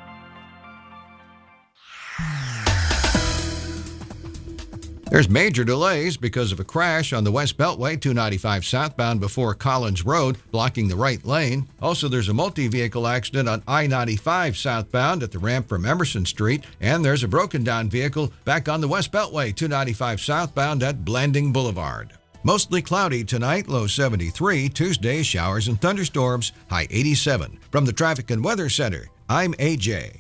[5.10, 10.04] There's major delays because of a crash on the West Beltway 295 southbound before Collins
[10.04, 11.70] Road, blocking the right lane.
[11.82, 16.26] Also, there's a multi vehicle accident on I 95 southbound at the ramp from Emerson
[16.26, 21.06] Street, and there's a broken down vehicle back on the West Beltway 295 southbound at
[21.06, 22.18] Blanding Boulevard.
[22.46, 24.68] Mostly cloudy tonight, low 73.
[24.68, 27.58] Tuesday, showers and thunderstorms, high 87.
[27.72, 30.20] From the Traffic and Weather Center, I'm AJ.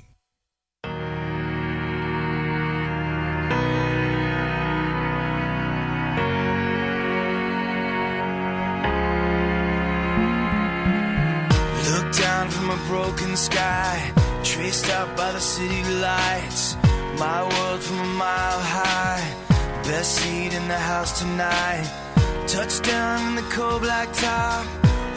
[11.91, 14.13] Look down from a broken sky,
[14.45, 16.77] traced out by the city lights.
[17.19, 22.02] My world from a mile high, best seat in the house tonight.
[22.47, 24.65] Touchdown in the cold black top,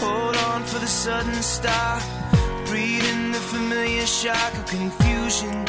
[0.01, 2.03] hold on for the sudden stop.
[2.67, 5.67] Breathing the familiar shock of confusion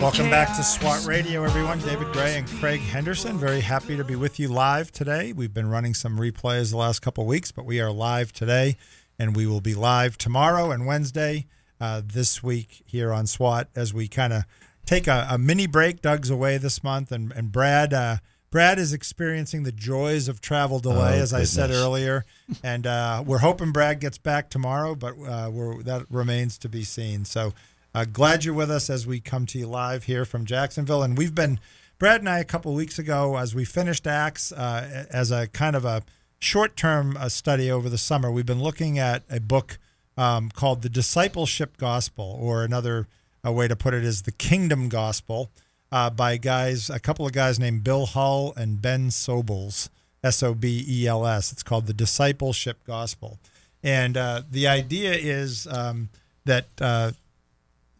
[0.00, 0.64] Welcome back to.
[0.64, 1.78] SWAT Radio, everyone.
[1.78, 3.38] David Grey and Craig Henderson.
[3.38, 5.32] Very happy to be with you live today.
[5.32, 8.76] We've been running some replays the last couple weeks, but we are live today,
[9.16, 11.46] and we will be live tomorrow and Wednesday
[11.80, 14.42] uh, this week here on SWAT as we kind of
[14.84, 16.02] take a, a mini break.
[16.02, 17.94] Doug's away this month, and and Brad.
[17.94, 18.16] Uh,
[18.56, 22.24] Brad is experiencing the joys of travel delay, Oh, as I said earlier,
[22.62, 26.82] and uh, we're hoping Brad gets back tomorrow, but uh, we're, that remains to be
[26.82, 27.26] seen.
[27.26, 27.52] So
[27.94, 31.02] uh, glad you're with us as we come to you live here from Jacksonville.
[31.02, 31.60] And we've been,
[31.98, 35.48] Brad and I, a couple of weeks ago, as we finished Acts uh, as a
[35.48, 36.02] kind of a
[36.38, 39.78] short term uh, study over the summer, we've been looking at a book
[40.16, 43.06] um, called The Discipleship Gospel, or another
[43.44, 45.50] a way to put it is The Kingdom Gospel.
[45.92, 49.88] Uh, by guys, a couple of guys named Bill Hull and Ben Sobels,
[50.24, 51.52] S O B E L S.
[51.52, 53.38] It's called the Discipleship Gospel,
[53.84, 56.08] and uh, the idea is um,
[56.44, 57.12] that uh,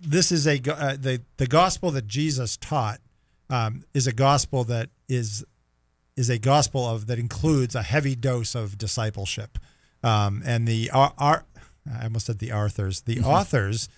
[0.00, 2.98] this is a uh, the the gospel that Jesus taught
[3.50, 5.44] um, is a gospel that is
[6.16, 9.58] is a gospel of that includes a heavy dose of discipleship,
[10.02, 11.44] um, and the ar- ar-
[11.88, 13.02] I almost said the authors.
[13.02, 13.88] The authors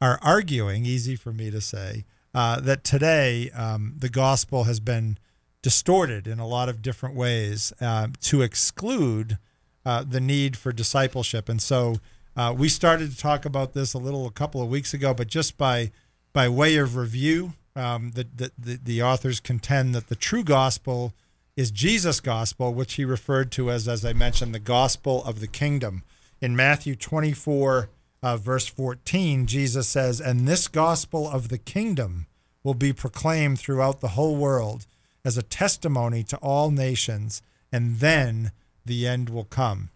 [0.00, 5.18] are arguing easy for me to say uh, that today um, the gospel has been
[5.62, 9.38] distorted in a lot of different ways uh, to exclude
[9.84, 11.48] uh, the need for discipleship.
[11.48, 11.96] And so
[12.36, 15.28] uh, we started to talk about this a little a couple of weeks ago, but
[15.28, 15.90] just by
[16.32, 21.12] by way of review, um, the, the, the, the authors contend that the true gospel
[21.56, 25.48] is Jesus' gospel, which he referred to as, as I mentioned, the gospel of the
[25.48, 26.02] kingdom.
[26.40, 27.90] In Matthew 24,
[28.22, 32.26] uh, verse 14, Jesus says, And this gospel of the kingdom
[32.62, 34.86] will be proclaimed throughout the whole world
[35.24, 38.52] as a testimony to all nations, and then
[38.84, 39.90] the end will come.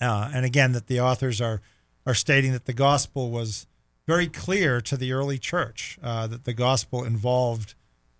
[0.00, 1.60] Uh, and again, that the authors are
[2.06, 3.66] are stating that the gospel was
[4.06, 7.74] very clear to the early church uh, that the gospel involved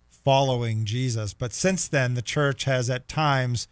[0.09, 1.33] following Jesus.
[1.33, 3.69] But since then, the church has at times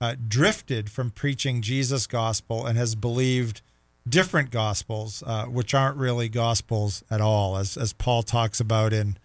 [0.00, 3.62] uh, drifted from preaching Jesus' gospel and has believed
[4.08, 9.16] different gospels, uh, which aren't really gospels at all, as as Paul talks about in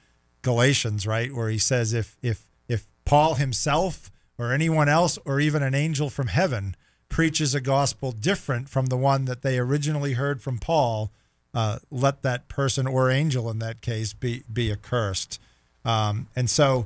[0.41, 5.63] Galatians, right, where he says if if if Paul himself or anyone else or even
[5.63, 6.75] an angel from heaven
[7.09, 11.11] preaches a gospel different from the one that they originally heard from Paul,
[11.53, 15.39] uh, let that person or angel in that case be be accursed.
[15.83, 16.85] Um, and so,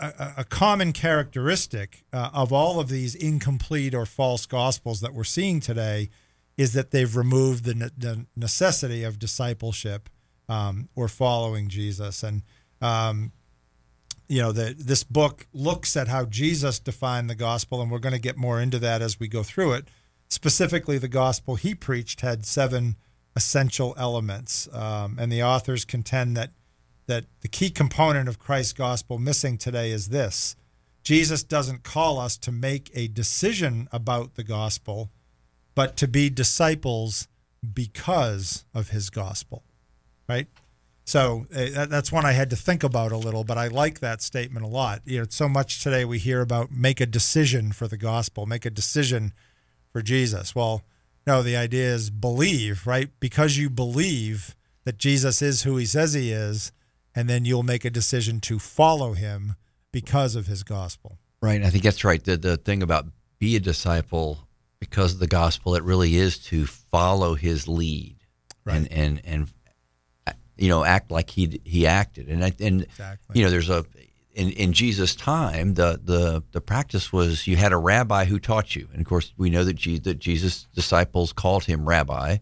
[0.00, 5.60] a, common characteristic uh, of all of these incomplete or false gospels that we're seeing
[5.60, 6.10] today
[6.56, 10.08] is that they've removed the, ne- the necessity of discipleship
[10.48, 12.22] um, or following Jesus.
[12.22, 12.42] And
[12.80, 13.32] um,
[14.28, 18.14] you know, the, this book looks at how Jesus defined the gospel, and we're going
[18.14, 19.88] to get more into that as we go through it.
[20.28, 22.96] Specifically, the gospel he preached had seven
[23.36, 26.52] essential elements, um, and the authors contend that
[27.06, 30.56] that the key component of Christ's gospel missing today is this:
[31.02, 35.10] Jesus doesn't call us to make a decision about the gospel,
[35.74, 37.28] but to be disciples
[37.72, 39.64] because of his gospel,
[40.28, 40.46] right?
[41.04, 44.22] So uh, that's one I had to think about a little, but I like that
[44.22, 45.02] statement a lot.
[45.04, 48.64] You know, so much today we hear about make a decision for the gospel, make
[48.64, 49.32] a decision
[49.92, 50.54] for Jesus.
[50.54, 50.82] Well,
[51.26, 53.10] no, the idea is believe, right?
[53.20, 56.72] Because you believe that Jesus is who he says he is,
[57.14, 59.54] and then you'll make a decision to follow him
[59.92, 61.18] because of his gospel.
[61.40, 61.62] Right.
[61.62, 62.22] I think that's right.
[62.22, 63.06] The the thing about
[63.38, 64.48] be a disciple
[64.90, 65.74] because of the gospel.
[65.74, 68.16] It really is to follow his lead
[68.64, 68.76] Right.
[68.76, 69.48] and and and
[70.56, 72.28] you know act like he he acted.
[72.28, 73.38] And I- and Exactly.
[73.38, 73.84] you know there's a
[74.32, 78.74] in, in Jesus' time the, the the practice was you had a rabbi who taught
[78.76, 82.38] you, and of course we know that Je- that Jesus' disciples called him rabbi,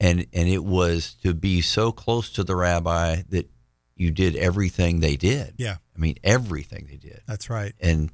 [0.00, 3.48] and and it was to be so close to the rabbi that
[3.96, 5.54] you did everything they did.
[5.56, 5.76] Yeah.
[5.96, 7.72] I mean everything they did That's right.
[7.80, 8.10] and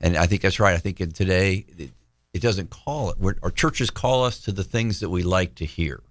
[0.00, 0.74] and I think that's right.
[0.74, 1.64] I think in today
[2.32, 3.18] it, doesn't call it.
[3.18, 6.02] We're, our churches call us to the things that we like to hear,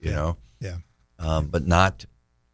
[0.00, 0.16] you Yeah.
[0.16, 0.76] know, Yeah.
[1.18, 2.04] um, but not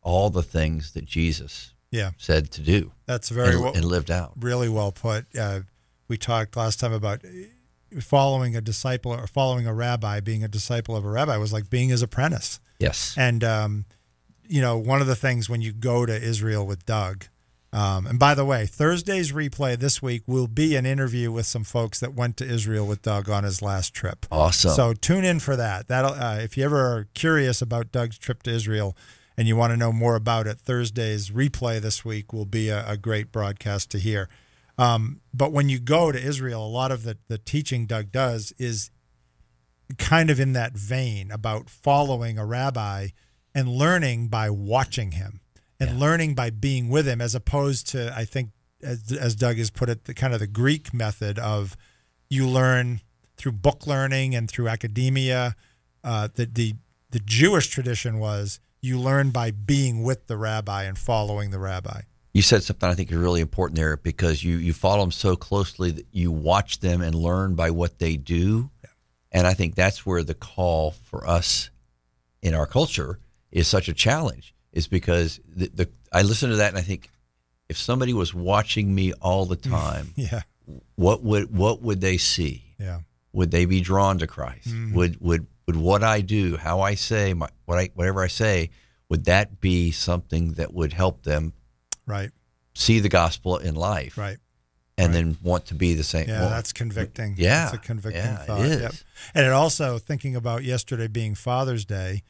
[0.02, 2.12] all the things that Jesus Yeah.
[2.16, 4.32] said to do That's very and, well, and lived out.
[4.36, 5.26] really well put.
[5.36, 5.60] Uh,
[6.08, 10.20] we talked last time about uh, following a disciple or following a rabbi.
[10.20, 12.60] Being a disciple of a rabbi was like being his apprentice.
[12.78, 13.14] Yes.
[13.16, 13.84] And um,
[14.48, 17.26] you know, one of the things when you go to Israel with Doug,
[17.72, 21.62] um, and by the way, Thursday's replay this week will be an interview with some
[21.62, 24.26] folks that went to Israel with Doug on his last trip.
[24.30, 24.72] Awesome.
[24.72, 25.86] So tune in for that.
[25.86, 28.96] That'll uh, if you ever are curious about Doug's trip to Israel
[29.36, 32.84] and you want to know more about it, Thursday's replay this week will be a,
[32.88, 34.28] a great broadcast to hear.
[34.76, 38.52] Um, but when you go to Israel, a lot of the, the teaching Doug does
[38.58, 38.90] is
[39.98, 43.08] kind of in that vein about following a rabbi
[43.54, 45.40] and learning by watching him
[45.80, 48.50] and learning by being with him, as opposed to, I think,
[48.82, 51.76] as, as Doug has put it, the kind of the Greek method of
[52.28, 53.00] you learn
[53.36, 55.56] through book learning and through academia.
[56.04, 56.74] Uh, the, the
[57.10, 62.02] the Jewish tradition was you learn by being with the rabbi and following the rabbi.
[62.32, 65.34] You said something I think is really important there because you, you follow them so
[65.34, 68.70] closely that you watch them and learn by what they do.
[69.32, 71.70] And I think that's where the call for us
[72.40, 73.18] in our culture
[73.50, 77.10] is such a challenge, is because the, the I listen to that and I think
[77.68, 80.42] if somebody was watching me all the time, Yeah,
[80.96, 82.74] what would what would they see?
[82.78, 83.00] yeah,
[83.32, 84.68] Would they be drawn to Christ?
[84.68, 84.94] Mm.
[84.94, 88.70] Would would would what I do, how I say, my, what I whatever I say,
[89.08, 91.52] would that be something that would help them
[92.06, 92.30] right,
[92.74, 94.38] see the gospel in life, right.
[94.98, 96.28] and then want to be the same.
[96.28, 97.34] Yeah, well, that's convicting.
[97.38, 98.60] Yeah, it's a convicting yeah, it thought.
[98.60, 99.04] is.
[99.34, 102.22] And it also thinking about yesterday being Father's Day.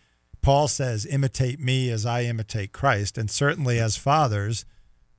[0.42, 4.64] Paul says, "Imitate me as I imitate Christ," and certainly as fathers,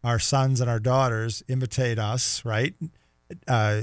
[0.04, 2.74] our sons and our daughters imitate us, right?
[3.48, 3.82] Uh,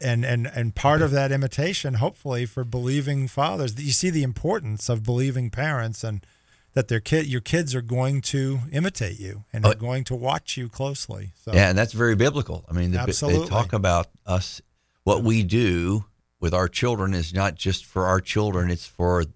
[0.00, 4.88] and and and part of that imitation, hopefully, for believing fathers, you see the importance
[4.88, 6.26] of believing parents and
[6.74, 9.74] that their kid, your kids are going to imitate you and are Oh.
[9.74, 11.32] going to watch you closely.
[11.44, 12.64] So Yeah, and that's very biblical.
[12.68, 13.42] I mean, the, Absolutely.
[13.42, 14.62] they talk about us.
[15.04, 16.06] What we do
[16.40, 19.26] with our children is not just for our children; it's for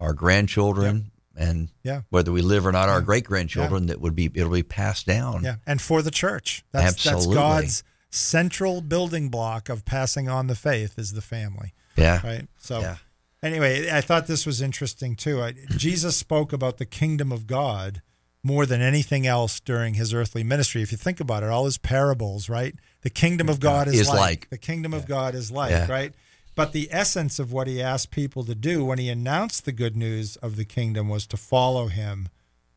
[0.00, 2.02] our grandchildren, and Yeah.
[2.10, 3.86] whether we live or not, our great grandchildren.
[3.86, 5.44] That would be it'll be passed down.
[5.44, 6.64] Yeah, and for the church.
[6.72, 7.34] That's, Absolutely.
[7.34, 12.48] That's God's central building block of passing on the faith is the family, yeah, right?
[12.58, 12.96] So, Yeah.
[13.42, 15.42] anyway, I thought this was interesting too.
[15.42, 18.00] I, Jesus spoke about the kingdom of God
[18.42, 20.80] more than anything else during his earthly ministry.
[20.80, 22.74] If you think about it, all his parables, right?
[23.02, 24.18] The kingdom of God is, Is like.
[24.18, 24.50] like.
[24.50, 25.90] The kingdom of God is like, Yeah.
[25.90, 26.14] right?
[26.56, 29.94] But the essence of what he asked people to do when he announced the good
[29.94, 32.30] news of the kingdom was to follow him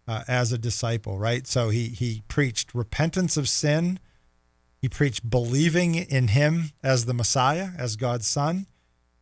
[0.05, 1.47] uh, as a disciple, right?
[1.47, 3.99] So he he preached repentance of sin.
[4.81, 8.67] He preached believing in him as the Messiah, as God's son,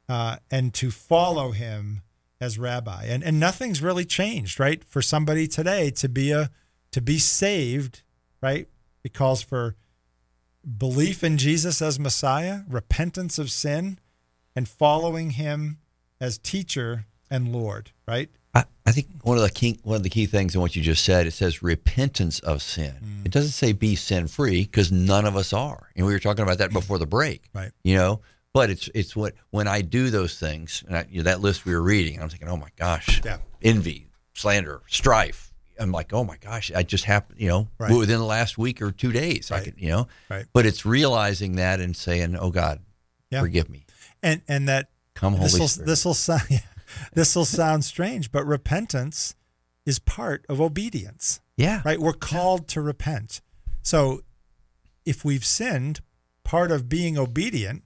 [0.10, 2.02] uh, and to follow him
[2.42, 3.06] as rabbi.
[3.06, 4.84] And and nothing's really changed, right?
[4.84, 6.50] For somebody today to be a
[6.92, 8.02] to be saved,
[8.42, 8.68] right?
[9.04, 9.76] It calls for
[10.66, 14.00] belief in Jesus as Messiah, repentance of sin,
[14.58, 15.78] and following him
[16.20, 18.28] as teacher and Lord, right?
[18.56, 20.82] I, I think one of the key one of the key things in what you
[20.82, 22.96] just said it says repentance of sin.
[23.04, 23.26] Mm.
[23.28, 25.90] It doesn't say be sin free because none of us are.
[25.96, 27.44] And we were talking about that before the break.
[27.54, 27.72] Right.
[27.84, 31.24] You know, but it's it's what when I do those things and I, you know,
[31.26, 33.38] that list we were reading, I'm thinking, oh my gosh, Yeah.
[33.62, 35.54] envy, slander, strife.
[35.80, 37.96] I'm like, oh my gosh, I just happened, you know, Right.
[37.96, 39.64] within the last week or two days, I Right.
[39.66, 40.46] could, you know, Right.
[40.52, 42.80] But it's realizing that and saying, oh God,
[43.30, 43.42] Yeah.
[43.42, 43.86] forgive me,
[44.28, 45.88] And and that come Holy this will Spirit.
[45.88, 46.62] this will sound
[47.14, 49.36] this will sound strange, but repentance
[49.86, 51.40] is part of obedience.
[51.56, 52.00] yeah, Right?
[52.00, 53.42] We're called to repent.
[53.82, 54.22] So
[55.06, 56.02] if we've sinned,
[56.44, 57.84] part of being obedient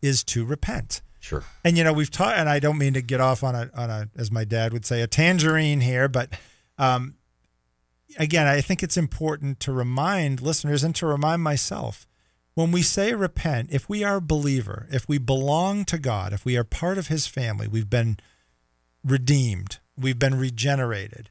[0.00, 1.02] is to repent.
[1.20, 1.44] sure.
[1.64, 3.90] And you know, we've taught and I don't mean to get off on a on
[3.90, 6.30] a as my dad would say, a tangerine here, but
[6.78, 7.16] um
[8.18, 12.06] again, I think it's important to remind listeners and to remind myself
[12.54, 16.44] when we say repent, if we are a believer, if we belong to God, if
[16.44, 18.18] we are part of his family, we've been
[19.04, 21.30] redeemed, we've been regenerated,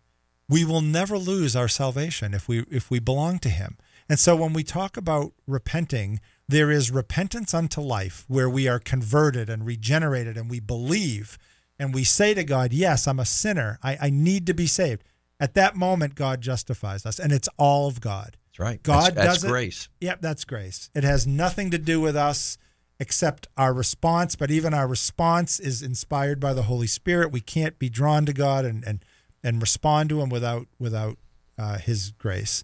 [0.49, 3.77] we will never lose our salvation if we if we belong to him.
[4.09, 8.79] And so when we talk about repenting, there is repentance unto life, where we are
[8.79, 11.37] converted and regenerated and we believe
[11.79, 13.79] and we say to God, Yes, I'm a sinner.
[13.81, 15.03] I, I need to be saved.
[15.39, 18.37] At that moment, God justifies us, and it's all of God.
[18.53, 18.83] That's right.
[18.83, 19.47] God that's, that's does it.
[19.49, 19.89] grace.
[20.01, 20.89] Yep, that's grace.
[20.93, 22.57] It has nothing to do with us
[22.99, 27.31] except our response, but even our response is inspired by the Holy Spirit.
[27.31, 29.03] We can't be drawn to God and and,
[29.43, 31.17] and respond to Him without without
[31.57, 32.63] uh, His grace.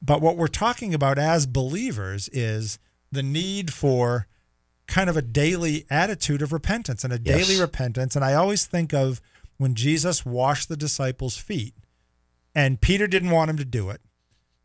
[0.00, 2.78] But what we're talking about as believers is
[3.12, 4.26] the need for
[4.86, 7.46] kind of a daily attitude of repentance and a Yes.
[7.46, 8.16] daily repentance.
[8.16, 9.20] And I always think of
[9.58, 11.74] when Jesus washed the disciples' feet,
[12.54, 14.00] and Peter didn't want him to do it.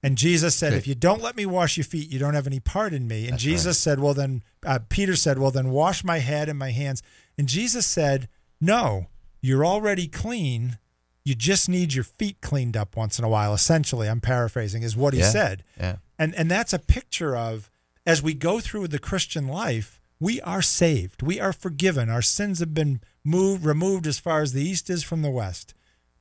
[0.04, 0.78] And Jesus said, Okay.
[0.78, 3.24] If you don't let me wash your feet, you don't have any part in me.
[3.24, 6.60] And That's Jesus said, Well, then, uh, Peter said, Well, then wash my head and
[6.60, 7.02] my hands.
[7.38, 8.28] And Jesus said,
[8.60, 9.08] No,
[9.42, 10.78] you're already clean.
[11.26, 13.54] You just need your feet cleaned up once in a while.
[13.54, 15.30] Essentially, I'm paraphrasing, is what he Yeah.
[15.30, 15.64] said.
[15.80, 15.96] Yeah.
[16.20, 17.70] And and that's a picture of
[18.06, 21.22] as we go through the Christian life, we are saved.
[21.22, 22.10] We are forgiven.
[22.10, 25.74] Our sins have been moved removed as far as the east is from the west.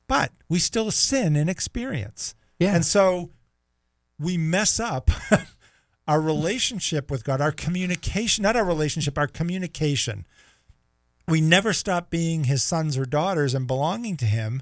[0.07, 2.33] But we still sin in experience.
[2.59, 2.73] Yeah.
[2.75, 3.31] And so
[4.23, 5.09] we mess up
[6.07, 10.25] our relationship with God, our communication, not our relationship, our communication.
[11.27, 14.61] We never stop being his sons or daughters and belonging to him,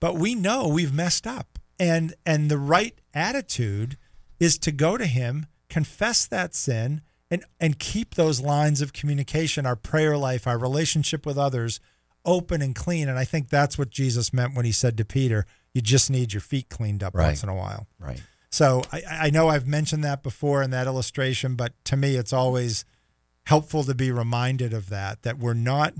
[0.00, 1.58] but we know we've messed up.
[1.78, 3.96] And and the right attitude
[4.38, 7.00] is to go to him, confess that sin,
[7.30, 11.80] and and keep those lines of communication, our prayer life, our relationship with others
[12.26, 13.08] open and clean.
[13.08, 16.34] And I think that's what Jesus meant when he said to Peter, you just need
[16.34, 17.26] your feet cleaned up Right.
[17.28, 17.86] once in a while.
[17.98, 18.20] Right.
[18.50, 22.32] So I, I know I've mentioned that before in that illustration, but to me, it's
[22.32, 22.84] always
[23.46, 25.94] helpful to be reminded of that, that we're not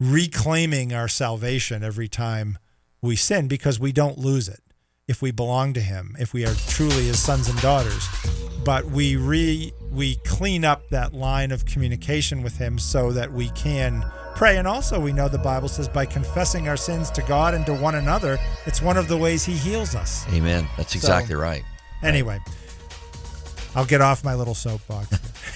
[0.00, 2.58] reclaiming our salvation every time
[3.02, 4.60] we sin because we don't lose it
[5.08, 8.06] if we belong to him, if we are truly his sons and daughters.
[8.64, 13.48] But we re we clean up that line of communication with him so that we
[13.50, 14.04] can
[14.36, 14.58] pray.
[14.58, 17.74] And also we know the Bible says by confessing our sins to God and to
[17.74, 20.26] one another, it's one of the ways he heals us.
[20.32, 20.68] Amen.
[20.76, 21.64] That's So- exactly right.
[22.02, 22.38] Anyway,
[23.74, 25.10] I'll get off my little soapbox,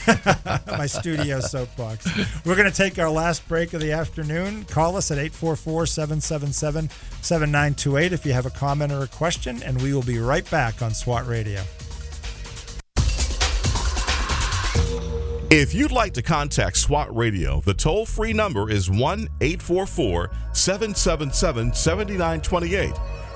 [0.67, 2.07] my studio soapbox.
[2.45, 4.65] We're going to take our last break of the afternoon.
[4.65, 6.91] Call us at 844 777
[7.23, 10.83] 7928 if you have a comment or a question, and we will be right back
[10.83, 11.63] on SWAT Radio.
[15.55, 21.75] If you'd like to contact SWAT Radio, the toll free number is 1 844 777
[21.75, 22.95] 7928.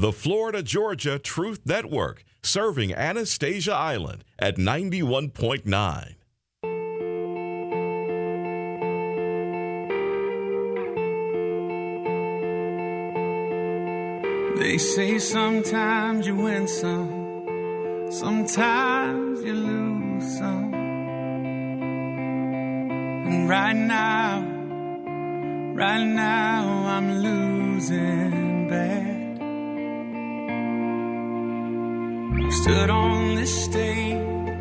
[0.00, 6.14] The Florida Georgia Truth Network, serving Anastasia Island at 91.9.
[14.60, 20.74] They say sometimes you win some, sometimes you lose some.
[23.26, 24.42] And right now,
[25.74, 29.17] right now, I'm losing bad.
[32.46, 34.16] Stood on this stage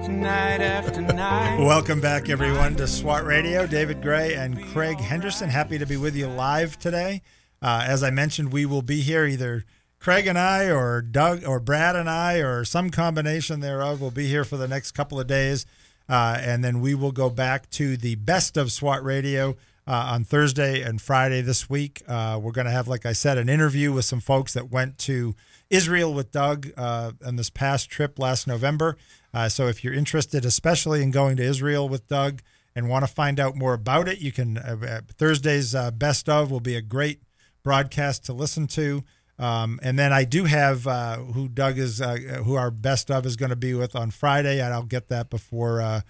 [0.09, 1.57] night after night.
[1.59, 3.65] Welcome back, everyone, to SWAT Radio.
[3.65, 5.49] David Grey and Craig Henderson.
[5.49, 7.21] Happy to be with you live today.
[7.61, 9.63] Uh, as I mentioned, we will be here either
[9.99, 14.01] Craig and I, or Doug, or Brad and I, or some combination thereof.
[14.01, 15.65] will be here for the next couple of days.
[16.09, 19.51] Uh, and then we will go back to the best of SWAT Radio
[19.87, 22.01] uh, on Thursday and Friday this week.
[22.07, 24.97] Uh, we're going to have, like I said, an interview with some folks that went
[24.99, 25.35] to
[25.69, 28.97] Israel with Doug uh, on this past trip last November.
[29.33, 32.41] Uh, so if you're interested, especially in going to Israel with Doug
[32.75, 34.57] and want to find out more about it, you can.
[34.57, 37.21] Uh, uh, Thursday's uh, best of will be a great
[37.63, 39.03] broadcast to listen to.
[39.39, 43.35] Um, and then I do have uh, who Doug is, who our best of is
[43.35, 46.03] going to be with on Friday, and I'll get that before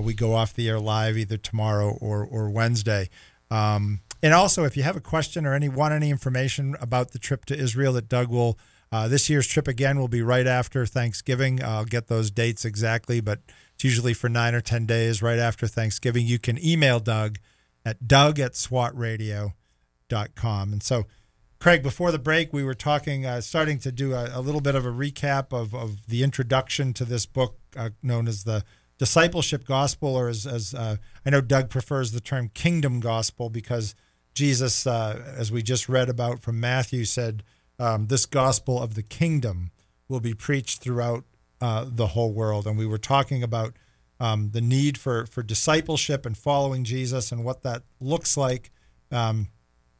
[0.00, 3.08] we go off the air live either tomorrow or or Wednesday.
[3.50, 7.18] Um, and also, if you have a question or any want any information about the
[7.18, 8.58] trip to Israel that Doug will,
[8.92, 11.62] uh, this year's trip again will be right after Thanksgiving.
[11.62, 13.40] I'll get those dates exactly, but
[13.74, 16.26] it's usually for nine or 10 days right after Thanksgiving.
[16.26, 17.38] You can email Doug
[17.84, 20.72] at doug at swatradio.com.
[20.72, 21.04] And so,
[21.60, 24.74] Craig, before the break, we were talking, uh, starting to do a, a, little bit
[24.74, 28.64] of a recap of, of the introduction to this book uh, known as the
[28.98, 33.94] Discipleship Gospel, or as, as uh, I know Doug prefers the term Kingdom Gospel because
[34.34, 37.42] Jesus, uh, as we just read about from Matthew, said,
[37.80, 39.70] um, This gospel of the kingdom
[40.08, 41.24] will be preached throughout
[41.60, 42.66] uh, the whole world.
[42.66, 43.74] And we were talking about
[44.20, 48.70] um, the need for, for discipleship and following Jesus and what that looks like.
[49.10, 49.48] Um,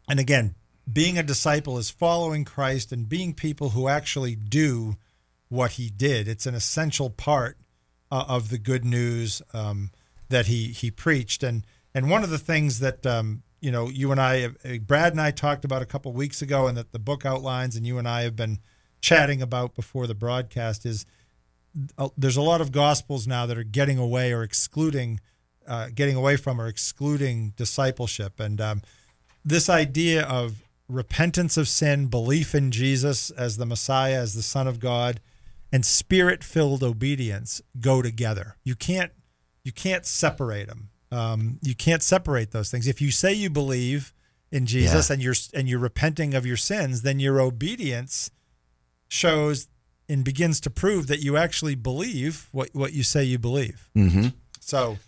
[0.08, 0.54] and again,
[0.90, 4.96] being a disciple is following Christ and being people who actually do
[5.48, 6.28] what he did.
[6.28, 7.56] It's an essential part
[8.10, 9.90] uh, of the good news um,
[10.28, 11.42] that he he preached.
[11.42, 11.64] And
[11.94, 15.20] and one of the things that um, you know you and I, uh, Brad and
[15.20, 18.08] I talked about a couple weeks ago, and that the book outlines, and you and
[18.08, 18.58] I have been
[19.00, 21.06] chatting about before the broadcast is
[21.96, 25.20] uh, there's a lot of gospels now that are getting away or excluding,
[25.66, 28.82] uh, getting away from or excluding discipleship, and um,
[29.44, 34.66] this idea of repentance of sin, belief in Jesus as the Messiah, as the Son
[34.66, 35.20] of God,
[35.72, 38.56] and spirit-filled obedience go together.
[38.64, 39.12] You can't
[39.62, 40.88] you can't separate them.
[41.12, 42.86] Um, you can't separate those things.
[42.86, 44.12] If you say you believe
[44.52, 45.14] in Jesus yeah.
[45.14, 48.30] and you're and you're repenting of your sins, then your obedience
[49.08, 49.68] shows
[50.08, 53.88] and begins to prove that you actually believe what, what you say you believe.
[53.96, 54.28] Mm-hmm.
[54.60, 54.98] So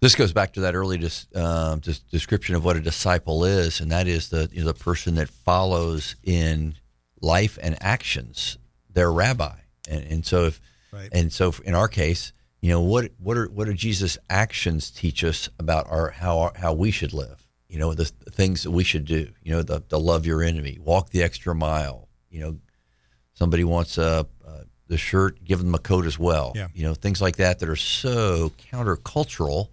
[0.00, 1.76] this goes back to that early dis, uh,
[2.10, 5.28] description of what a disciple is, and that is the you know, the person that
[5.28, 6.74] follows in
[7.20, 8.58] life and actions
[8.92, 9.56] their rabbi.
[9.88, 10.60] And, and so if
[10.92, 11.08] right.
[11.12, 15.24] and so in our case, you know what what are what do Jesus' actions teach
[15.24, 17.46] us about our how our, how we should live?
[17.68, 19.30] You know the, the things that we should do.
[19.42, 22.08] You know the, the love your enemy, walk the extra mile.
[22.28, 22.58] You know
[23.40, 26.52] Somebody wants a, uh, the shirt, give them a coat as well.
[26.54, 26.68] Yeah.
[26.74, 29.68] You know, things like that that are so countercultural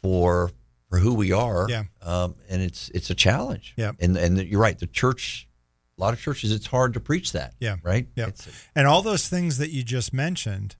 [0.00, 0.50] for
[0.88, 1.66] for who we are.
[1.68, 1.82] Yeah.
[2.00, 3.74] Um, and it's it's a challenge.
[3.76, 3.92] Yeah.
[4.00, 4.78] And and you're right.
[4.78, 5.46] The church,
[5.98, 7.52] a lot of churches, it's hard to preach that.
[7.60, 7.76] Yeah.
[7.82, 8.06] Right.
[8.16, 8.30] Yeah.
[8.74, 10.76] and all those things that you just mentioned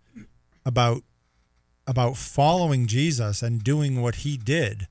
[0.65, 1.03] about
[1.87, 4.89] about following Jesus and doing what he did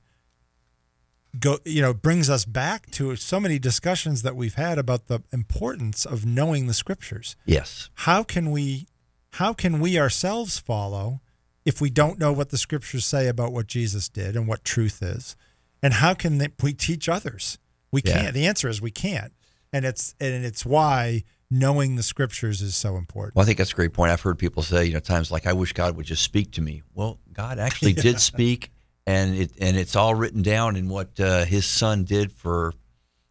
[1.38, 5.20] go you know brings us back to so many discussions that we've had about the
[5.32, 7.36] importance of knowing the scriptures.
[7.44, 7.90] Yes.
[7.94, 8.86] How can we
[9.32, 11.20] how can we ourselves follow
[11.64, 15.02] if we don't know what the scriptures say about what jesus did and what truth
[15.02, 15.36] is?
[15.82, 17.58] And how can we teach others?
[17.92, 18.32] We can't.
[18.34, 19.32] The answer is we can't.
[19.72, 21.24] And it's and it's why
[21.58, 23.36] knowing the scriptures is so important.
[23.36, 24.10] Well, I think that's a great point.
[24.12, 26.62] I've heard people say, you know, times like, I wish God would just speak to
[26.62, 26.82] me.
[26.94, 28.02] Well, God actually yeah.
[28.02, 28.70] did speak
[29.06, 32.72] and it and it's all written down in what uh, his son did for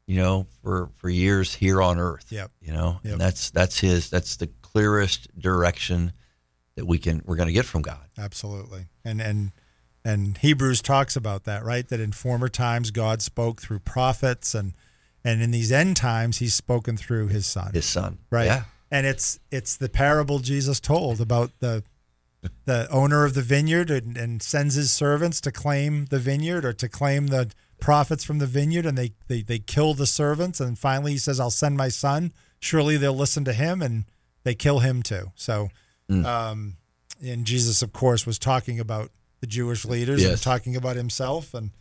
[0.05, 2.51] you know for for years here on earth yep.
[2.61, 3.13] you know yep.
[3.13, 6.11] and that's that's his that's the clearest direction
[6.75, 9.51] that we can we're going to get from god absolutely and and
[10.03, 14.73] and hebrews talks about that right that in former times god spoke through prophets and
[15.23, 17.71] and in these end times he's spoken through his son.
[17.73, 18.19] His son.
[18.29, 18.45] Right?
[18.45, 18.63] Yeah.
[18.91, 21.83] And it's it's the parable jesus told about the
[22.65, 26.73] the owner of the vineyard and, and, sends his servants to claim the vineyard or
[26.73, 30.59] to claim the profits from the vineyard and they, they, they kill the servants.
[30.59, 32.33] And finally he says i'll send my son.
[32.59, 34.05] Surely they'll listen to him and
[34.43, 35.31] they kill him too.
[35.35, 35.69] So
[36.09, 36.25] mm.
[36.25, 36.75] um,
[37.23, 39.09] and jesus of course was talking about
[39.39, 40.31] the jewish leaders yes.
[40.31, 41.53] and talking about himself.
[41.53, 41.71] And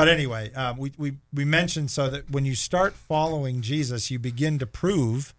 [0.00, 4.18] but anyway um, we, we, we mentioned so that when you start following jesus you
[4.18, 5.34] begin to prove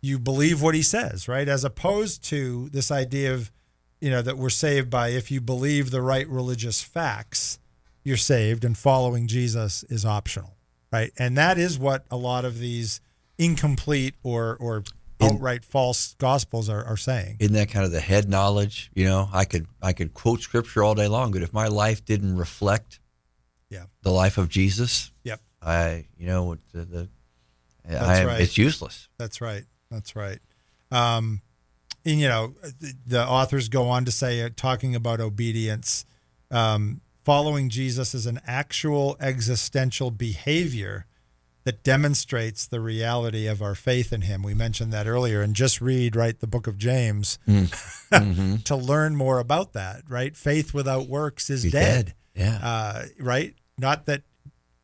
[0.00, 1.48] you believe what he says, right?
[1.48, 3.50] As opposed to this idea of,
[4.00, 7.58] you know, that we're saved by if you believe the right religious facts,
[8.02, 10.56] you're saved, and following Jesus is optional,
[10.90, 11.12] right?
[11.18, 13.00] And that is what a lot of these
[13.36, 14.84] incomplete or or
[15.20, 17.36] outright false gospels are, are saying.
[17.40, 18.90] Isn't that kind of the head knowledge?
[18.94, 22.02] You know, I could I could quote scripture all day long, but if my life
[22.06, 23.00] didn't reflect
[23.70, 23.84] yeah.
[24.02, 25.40] the life of Jesus, yep.
[25.62, 27.08] I you know the, the
[27.88, 28.40] I, right.
[28.40, 29.08] it's useless.
[29.18, 29.64] That's right.
[29.90, 30.38] That's right.
[30.90, 31.40] Um,
[32.04, 36.04] and you know, the, the, authors go on to say, uh, talking about obedience,
[36.50, 41.06] um, following Jesus is an actual existential behavior
[41.64, 44.42] that demonstrates the reality of our faith in Him.
[44.42, 47.68] We mentioned that earlier, and just read right the book of James mm.
[48.10, 48.56] mm-hmm.
[48.56, 50.02] to learn more about that.
[50.08, 51.72] Right, faith without works is dead.
[52.06, 52.14] dead.
[52.34, 52.58] Yeah.
[52.62, 53.54] Uh, right.
[53.78, 54.22] Not that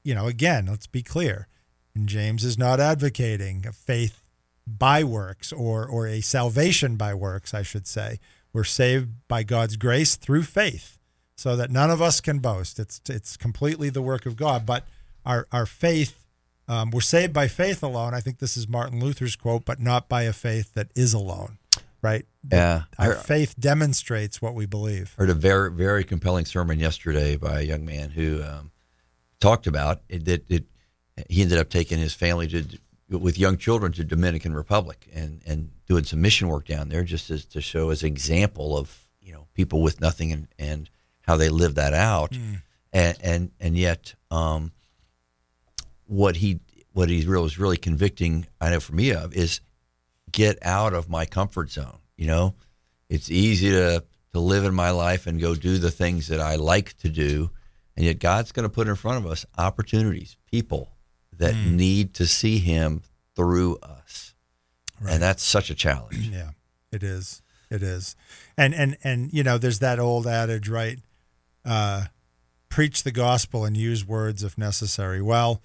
[0.02, 0.26] you know.
[0.26, 1.48] Again, let's be clear.
[1.94, 4.22] And James is not advocating a faith
[4.66, 8.18] by works or or a salvation by works, I should say.
[8.52, 10.98] We're saved by God's grace through faith,
[11.36, 12.78] so that none of us can boast.
[12.78, 14.66] It's it's completely the work of God.
[14.66, 14.84] But
[15.24, 16.22] our our faith.
[16.68, 18.12] Um, we're saved by faith alone.
[18.12, 21.58] I think this is Martin Luther's quote, but not by a faith that is alone.
[22.06, 22.24] Right?
[22.52, 22.82] Yeah.
[23.00, 25.14] Our I- faith demonstrates what we believe.
[25.18, 28.70] heard a very very compelling sermon yesterday by a young man who um,
[29.40, 30.66] talked about it, that it,
[31.28, 32.64] he ended up taking his family to
[33.08, 37.28] with young children to Dominican Republic and and doing some mission work down there just
[37.30, 40.88] as to show as an example of you know people with nothing and and
[41.22, 42.32] how they live that out
[42.92, 44.70] and and and yet um,
[46.06, 46.60] what he
[46.92, 49.60] what he really was really convicting I know for me of is
[50.32, 51.98] get out of my comfort zone.
[52.16, 52.54] You know,
[53.08, 56.56] it's easy to to live in my life and go do the things that I
[56.56, 57.50] like to do,
[57.96, 60.92] and yet God's going to put in front of us opportunities, people
[61.32, 63.02] that need to see Him
[63.34, 64.34] through us,
[65.06, 66.28] and that's such a challenge.
[66.32, 66.50] Yeah,
[66.92, 67.42] it is.
[67.70, 68.16] It is.
[68.56, 70.98] And and and you know, there's that old adage, right?
[71.64, 72.06] Uh,
[72.68, 75.20] preach the gospel and use words if necessary.
[75.20, 75.62] Well,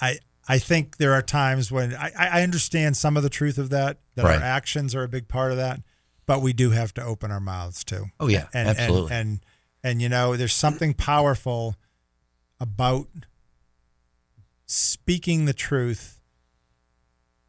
[0.00, 0.18] I
[0.48, 3.98] I think there are times when I, I understand some of the truth of that,
[4.16, 4.36] that Right.
[4.36, 5.80] our actions are a big part of that,
[6.26, 8.06] but we do have to open our mouths too.
[8.18, 9.12] Oh, yeah, and, absolutely.
[9.12, 9.40] And, and
[9.84, 11.76] and you know, there's something powerful
[12.60, 13.08] about
[14.66, 16.20] speaking the truth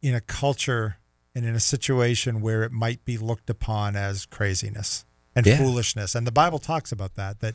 [0.02, 0.96] in a culture
[1.34, 5.56] and in a situation where it might be looked upon as craziness and Yeah.
[5.58, 6.14] foolishness.
[6.14, 7.54] And the Bible talks about that that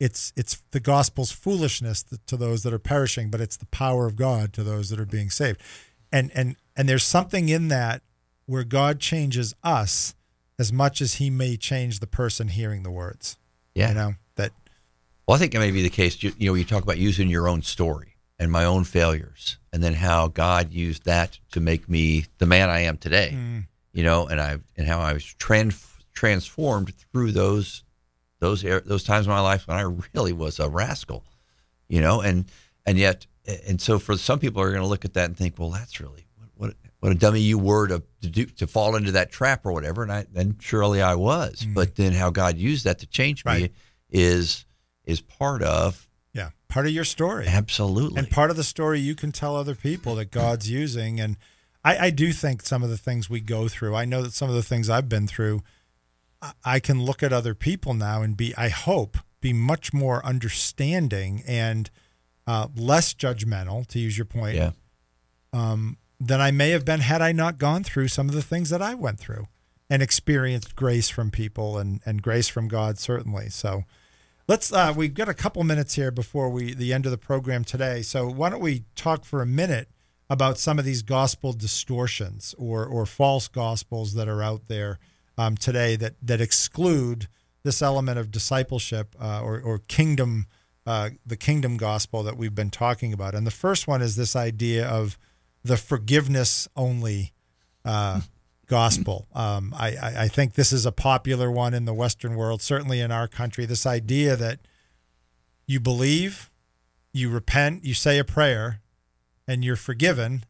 [0.00, 4.16] it's it's the gospel's foolishness to those that are perishing, but it's the power of
[4.16, 5.60] God to those that are being saved.
[6.12, 8.02] And and and there's something in that
[8.46, 10.14] where God changes us
[10.58, 13.36] as much as he may change the person hearing the words.
[13.74, 13.88] Yeah.
[13.88, 14.52] You know, that
[15.26, 16.22] Well, I think it may be the case.
[16.22, 19.82] You, you know, you talk about using your own story and my own failures, and
[19.82, 23.32] then how God used that to make me the man I am today.
[23.34, 23.66] Mm.
[23.92, 27.82] You know, and I and how I was trans, transformed through those
[28.40, 29.82] those those times in my life when I
[30.14, 31.24] really was a rascal.
[31.88, 32.44] You know, and
[32.84, 33.26] and yet,
[33.66, 36.00] and so for some people are going to look at that and think, well, that's
[36.00, 39.32] really what what, what a dummy you were to to, do, to fall into that
[39.32, 40.02] trap or whatever.
[40.02, 41.74] And I and surely I was, mm.
[41.74, 43.70] but then how God used that to change me
[44.10, 44.66] is
[45.04, 47.46] is part of yeah, part of your story.
[47.48, 51.20] absolutely and part of the story you can tell other people that God's using.
[51.20, 51.36] And
[51.84, 54.48] I, I do think some of the things we go through, I know that some
[54.48, 55.62] of the things I've been through,
[56.64, 61.42] I, can look at other people now and be, I hope, be much more understanding
[61.46, 61.90] and
[62.46, 64.70] uh, less judgmental, to use your point, yeah
[66.20, 68.82] than I may have been had I not gone through some of the things that
[68.82, 69.46] I went through
[69.88, 73.48] and experienced grace from people and, and grace from God, certainly.
[73.48, 73.84] So
[74.46, 77.64] let's, uh, we've got a couple minutes here before we, the end of the program
[77.64, 78.02] today.
[78.02, 79.88] So why don't we talk for a minute
[80.28, 84.98] about some of these gospel distortions or, or false gospels that are out there
[85.38, 87.28] um, today that, that exclude
[87.62, 90.46] this element of discipleship uh, or, or kingdom,
[90.86, 93.34] uh, the kingdom gospel that we've been talking about.
[93.34, 95.16] And the first one is this idea of
[95.62, 97.32] the forgiveness only
[97.84, 98.20] uh,
[98.66, 99.28] gospel.
[99.34, 103.00] Um, I, I, I think this is a popular one in the Western world, certainly
[103.00, 103.64] in our country.
[103.64, 104.58] This idea that
[105.66, 106.50] you believe,
[107.12, 108.80] you repent, you say a prayer,
[109.46, 110.44] and you're forgiven,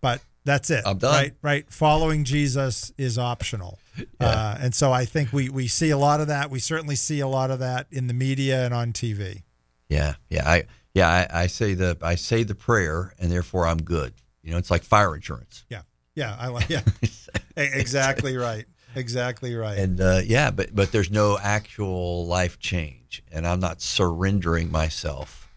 [0.00, 0.82] but that's it.
[0.86, 1.12] I'm done.
[1.12, 1.72] Right, right.
[1.72, 3.78] Following Jesus is optional,
[4.20, 6.50] uh, and so I think we we see a lot of that.
[6.50, 9.42] We certainly see a lot of that in the media and on TV.
[9.88, 13.82] yeah yeah i yeah I, I say the i say the prayer and therefore i'm
[13.82, 15.82] good you know it's like fire insurance Yeah,
[16.14, 16.68] yeah, I like.
[16.68, 16.82] Yeah,
[17.56, 18.66] exactly right.
[18.94, 19.78] Exactly right.
[19.78, 25.48] and uh, yeah but but there's no actual life change and i'm not surrendering myself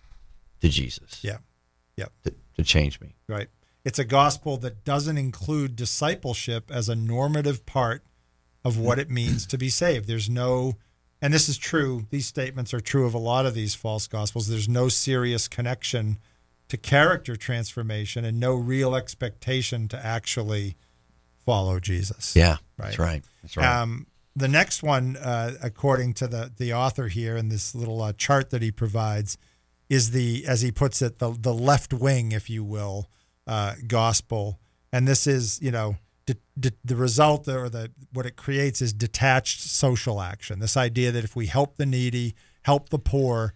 [0.61, 1.37] to jesus yeah,
[1.97, 2.05] yeah.
[2.23, 3.47] to, to change me Right.
[3.83, 8.03] It's a gospel that doesn't include discipleship as a normative part
[8.63, 10.07] of what it means to be saved.
[10.07, 10.75] There's no,
[11.21, 14.47] and this is true, these statements are true of a lot of these false gospels.
[14.47, 16.19] There's no serious connection
[16.67, 20.75] to character transformation and no real expectation to actually
[21.45, 22.35] follow Jesus.
[22.35, 22.85] yeah Right.
[22.87, 27.35] that's right that's right Um, the next one, uh, according to the the author here
[27.35, 29.37] in this little uh, chart that he provides,
[29.89, 33.09] is the as he puts it the the left wing, if you will,
[33.45, 34.57] uh, gospel,
[34.93, 35.97] and this is you know
[36.33, 40.59] de- de- the result or the what it creates is detached social action.
[40.59, 43.53] This idea that if we help the needy, help the poor,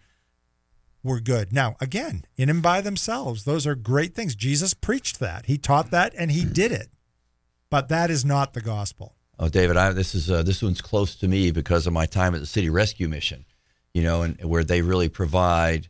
[1.03, 1.53] we're good.
[1.53, 4.35] Now, again, in and by themselves, those are great things.
[4.35, 5.45] Jesus preached that.
[5.45, 6.89] He taught that, and he did it.
[7.69, 9.15] But that is not the gospel.
[9.37, 12.33] Oh, David, I, this is uh, this one's close to me because of my time
[12.33, 13.45] at the City Rescue Mission,
[13.93, 15.89] you know, and where they really provide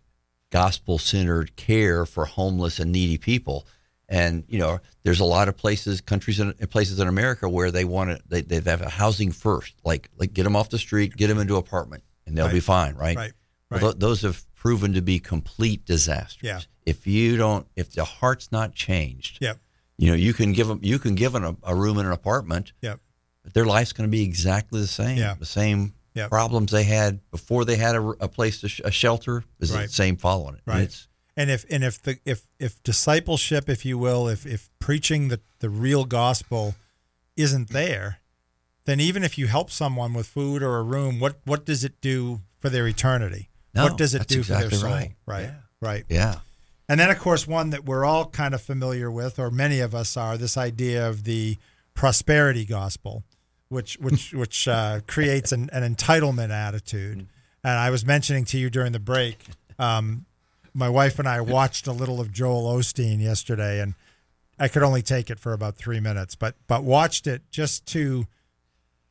[0.51, 3.67] gospel-centered care for homeless and needy people.
[4.07, 7.85] And you know, there's a lot of places, countries, and places in America where they
[7.85, 11.15] want to they they have a housing first, like like get them off the street,
[11.17, 12.53] get them into an apartment, and they'll Right.
[12.53, 13.17] be fine, right?
[13.17, 13.33] Right,
[13.71, 13.99] Well, right.
[13.99, 16.39] those have proven to be complete disasters.
[16.43, 16.61] Yeah.
[16.85, 19.59] If you don't, if the heart's not changed, Yep.
[19.97, 22.11] you know, you can give them, you can give them a, a room in an
[22.11, 22.99] apartment, Yep.
[23.43, 25.17] but their life's going to be exactly the same.
[25.17, 25.33] Yeah.
[25.39, 26.29] The same Yep.
[26.29, 29.87] problems they had before they had a, a place to sh- a shelter is Right.
[29.87, 30.61] the same following it.
[30.65, 30.95] Right.
[31.37, 35.41] And if and if the if if discipleship, if you will, if if preaching the
[35.59, 36.75] the real gospel
[37.35, 38.19] isn't there,
[38.85, 41.99] then even if you help someone with food or a room, what what does it
[41.99, 43.49] do for their eternity?
[43.73, 44.89] No, what does it do for their soul?
[44.89, 45.15] right.
[45.25, 45.43] Right.
[45.43, 45.55] Yeah.
[45.81, 46.05] Right.
[46.07, 46.35] yeah.
[46.87, 49.95] And then, of course, one that we're all kind of familiar with, or many of
[49.95, 51.57] us are, this idea of the
[51.95, 53.23] prosperity gospel,
[53.69, 57.27] which which which uh, creates an, an entitlement attitude.
[57.63, 59.43] And I was mentioning to you during the break,
[59.79, 60.25] um,
[60.75, 63.95] my wife and I watched a little of Joel Osteen yesterday, and
[64.59, 68.27] I could only take it for about three minutes, but but watched it just to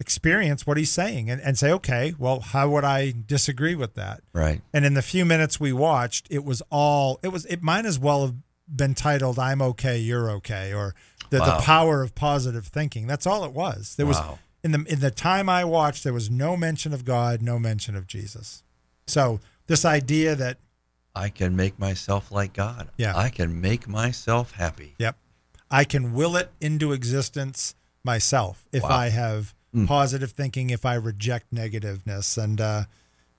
[0.00, 4.22] experience what he's saying and, and say, okay, well, how would I disagree with that?
[4.32, 4.60] Right.
[4.72, 7.44] And in the few minutes we watched, it was all it was.
[7.46, 8.34] It might as well have
[8.74, 10.94] been titled "I'm okay, you're okay" or
[11.30, 11.56] the, Wow.
[11.56, 13.06] the power of positive thinking.
[13.06, 13.96] That's all it was.
[13.96, 14.18] There was
[14.62, 17.94] in the in the time I watched, there was no mention of God, no mention
[17.96, 18.62] of Jesus.
[19.06, 20.58] So this idea that
[21.14, 22.88] I can make myself like God.
[22.96, 23.16] Yeah.
[23.16, 24.94] I can make myself happy.
[24.98, 25.16] Yep.
[25.70, 28.90] I can will it into existence myself if Wow.
[28.90, 29.54] I have
[29.86, 32.38] positive thinking, if I reject negativeness.
[32.38, 32.84] And uh,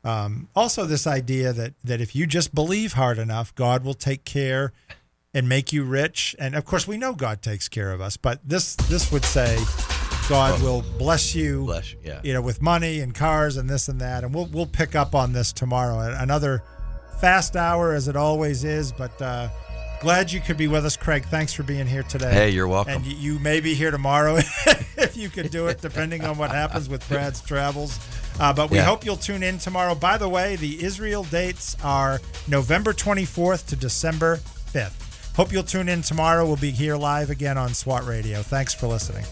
[0.03, 4.25] um, also this idea that, that if you just believe hard enough, God will take
[4.25, 4.73] care
[5.33, 6.35] and make you rich.
[6.37, 9.57] And of course, we know God takes care of us, but this this would say
[10.27, 12.19] God will bless you, Bless you, yeah.
[12.23, 14.23] you know, with money and cars and this and that.
[14.23, 15.99] And we'll we'll pick up on this tomorrow.
[15.99, 16.63] Another
[17.19, 19.49] fast hour as it always is, but uh,
[20.01, 21.25] glad you could be with us, Craig.
[21.25, 22.31] Thanks for being here today.
[22.31, 22.93] Hey, you're welcome.
[22.95, 24.35] And you, you may be here tomorrow
[24.97, 27.99] if you could do it, depending on what happens with Brad's travels.
[28.39, 28.83] Uh, but we Yeah.
[28.83, 29.95] hope you'll tune in tomorrow.
[29.95, 34.37] By the way, the Israel dates are November 24th to December
[34.73, 35.01] 5th.
[35.35, 36.45] Hope you'll tune in tomorrow.
[36.45, 38.41] We'll be here live again on SWAT Radio.
[38.41, 39.25] Thanks for listening.